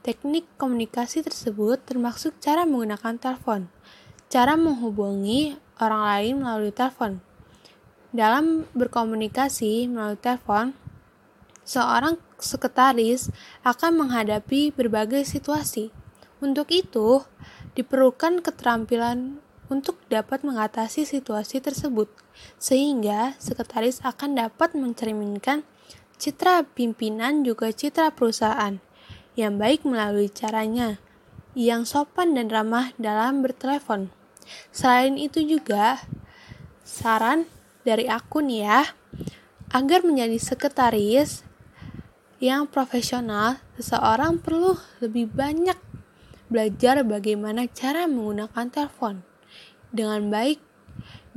Teknik 0.04 0.44
komunikasi 0.60 1.24
tersebut 1.24 1.80
termasuk 1.80 2.36
cara 2.36 2.68
menggunakan 2.68 3.16
telepon, 3.16 3.72
cara 4.28 4.52
menghubungi 4.52 5.56
orang 5.80 6.02
lain 6.04 6.34
melalui 6.44 6.76
telepon. 6.76 7.24
Dalam 8.12 8.68
berkomunikasi 8.76 9.88
melalui 9.88 10.20
telepon, 10.20 10.76
seorang 11.64 12.20
sekretaris 12.36 13.32
akan 13.64 14.04
menghadapi 14.04 14.76
berbagai 14.76 15.24
situasi. 15.24 15.88
Untuk 16.44 16.68
itu, 16.68 17.24
diperlukan 17.72 18.44
keterampilan 18.44 19.40
untuk 19.72 19.96
dapat 20.12 20.44
mengatasi 20.44 21.08
situasi 21.08 21.60
tersebut, 21.64 22.10
sehingga 22.60 23.36
sekretaris 23.40 24.04
akan 24.04 24.36
dapat 24.36 24.76
mencerminkan 24.76 25.64
citra 26.20 26.68
pimpinan 26.76 27.42
juga 27.42 27.72
citra 27.72 28.12
perusahaan 28.12 28.78
yang 29.34 29.58
baik 29.58 29.82
melalui 29.82 30.30
caranya, 30.30 31.00
yang 31.56 31.88
sopan 31.88 32.36
dan 32.36 32.52
ramah 32.52 32.94
dalam 33.00 33.42
bertelepon. 33.42 34.12
Selain 34.70 35.16
itu 35.16 35.42
juga, 35.42 36.04
saran 36.84 37.48
dari 37.82 38.06
aku 38.06 38.44
nih 38.44 38.60
ya, 38.68 38.82
agar 39.74 40.06
menjadi 40.06 40.38
sekretaris 40.38 41.42
yang 42.38 42.68
profesional, 42.68 43.58
seseorang 43.80 44.38
perlu 44.38 44.76
lebih 45.00 45.32
banyak 45.32 45.78
belajar 46.52 47.00
bagaimana 47.02 47.66
cara 47.72 48.04
menggunakan 48.04 48.68
telepon 48.70 49.33
dengan 49.94 50.26
baik 50.28 50.58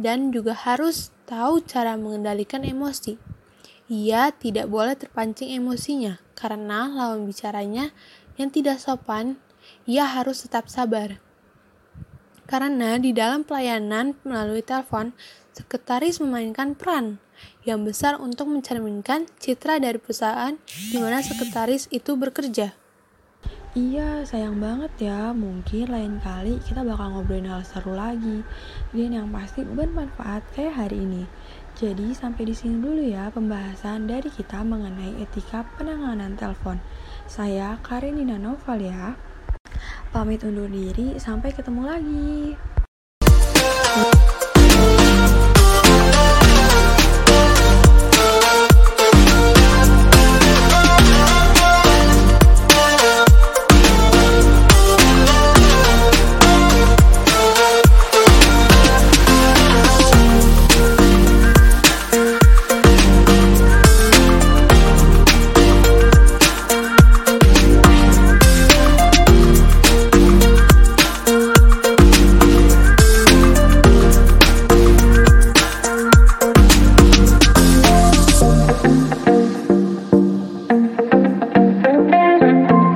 dan 0.01 0.33
juga 0.33 0.57
harus 0.57 1.13
tahu 1.29 1.61
cara 1.61 1.93
mengendalikan 1.95 2.65
emosi. 2.65 3.21
Ia 3.87 4.35
tidak 4.35 4.67
boleh 4.67 4.97
terpancing 4.99 5.53
emosinya 5.55 6.19
karena 6.35 6.91
lawan 6.91 7.23
bicaranya 7.23 7.95
yang 8.35 8.51
tidak 8.51 8.81
sopan, 8.81 9.39
ia 9.87 10.05
harus 10.05 10.43
tetap 10.45 10.67
sabar. 10.67 11.17
Karena 12.47 12.95
di 12.95 13.11
dalam 13.11 13.43
pelayanan 13.43 14.15
melalui 14.23 14.63
telepon, 14.63 15.11
sekretaris 15.51 16.23
memainkan 16.23 16.77
peran 16.77 17.19
yang 17.67 17.83
besar 17.83 18.15
untuk 18.21 18.47
mencerminkan 18.47 19.27
citra 19.41 19.83
dari 19.83 19.99
perusahaan 19.99 20.55
di 20.63 20.97
mana 21.01 21.19
sekretaris 21.19 21.91
itu 21.91 22.15
bekerja. 22.15 22.86
Iya, 23.77 24.25
sayang 24.25 24.57
banget 24.57 24.89
ya. 25.05 25.37
Mungkin 25.37 25.93
lain 25.93 26.17
kali 26.17 26.57
kita 26.65 26.81
bakal 26.81 27.13
ngobrolin 27.13 27.45
hal 27.45 27.61
seru 27.61 27.93
lagi. 27.93 28.41
Dan 28.89 29.13
yang 29.13 29.29
pasti 29.29 29.61
bermanfaat 29.61 30.41
kayak 30.57 30.73
hari 30.73 31.05
ini. 31.05 31.29
Jadi 31.77 32.17
sampai 32.17 32.49
di 32.49 32.57
sini 32.57 32.81
dulu 32.81 33.05
ya 33.05 33.29
pembahasan 33.29 34.09
dari 34.09 34.33
kita 34.33 34.65
mengenai 34.65 35.21
etika 35.21 35.61
penanganan 35.77 36.33
telepon. 36.33 36.81
Saya 37.29 37.77
Karenina 37.85 38.41
Noval 38.41 38.81
ya. 38.81 39.13
Pamit 40.09 40.41
undur 40.41 40.73
diri, 40.73 41.21
sampai 41.21 41.53
ketemu 41.53 41.81
lagi. 41.85 42.33